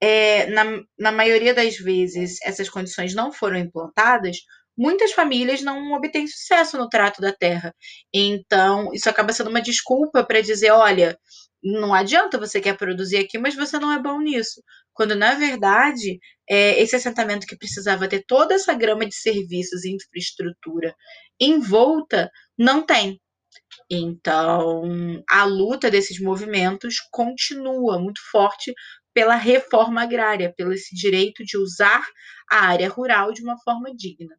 é, 0.00 0.46
na, 0.46 0.64
na 0.98 1.12
maioria 1.12 1.54
das 1.54 1.76
vezes, 1.76 2.38
essas 2.42 2.68
condições 2.68 3.14
não 3.14 3.32
foram 3.32 3.56
implantadas, 3.56 4.38
muitas 4.76 5.12
famílias 5.12 5.62
não 5.62 5.92
obtêm 5.92 6.26
sucesso 6.26 6.76
no 6.76 6.88
trato 6.88 7.20
da 7.20 7.32
terra. 7.32 7.74
Então, 8.12 8.92
isso 8.92 9.08
acaba 9.08 9.32
sendo 9.32 9.50
uma 9.50 9.62
desculpa 9.62 10.24
para 10.24 10.40
dizer: 10.40 10.70
olha, 10.70 11.18
não 11.62 11.94
adianta 11.94 12.38
você 12.38 12.60
quer 12.60 12.76
produzir 12.76 13.18
aqui, 13.18 13.38
mas 13.38 13.54
você 13.54 13.78
não 13.78 13.92
é 13.92 13.98
bom 14.00 14.20
nisso. 14.20 14.62
Quando, 14.92 15.14
na 15.14 15.34
verdade, 15.34 16.18
é, 16.48 16.80
esse 16.80 16.96
assentamento 16.96 17.46
que 17.46 17.56
precisava 17.56 18.08
ter 18.08 18.24
toda 18.26 18.54
essa 18.54 18.74
grama 18.74 19.06
de 19.06 19.14
serviços 19.14 19.84
e 19.84 19.94
infraestrutura 19.94 20.94
em 21.40 21.60
volta, 21.60 22.30
não 22.58 22.84
tem. 22.84 23.20
Então, 23.90 25.22
a 25.28 25.44
luta 25.44 25.90
desses 25.90 26.20
movimentos 26.20 26.96
continua 27.10 27.98
muito 27.98 28.20
forte 28.30 28.72
pela 29.14 29.34
reforma 29.36 30.02
agrária, 30.02 30.52
pelo 30.56 30.72
esse 30.72 30.94
direito 30.94 31.44
de 31.44 31.58
usar 31.58 32.02
a 32.50 32.66
área 32.66 32.88
rural 32.88 33.32
de 33.32 33.42
uma 33.42 33.58
forma 33.58 33.94
digna. 33.94 34.34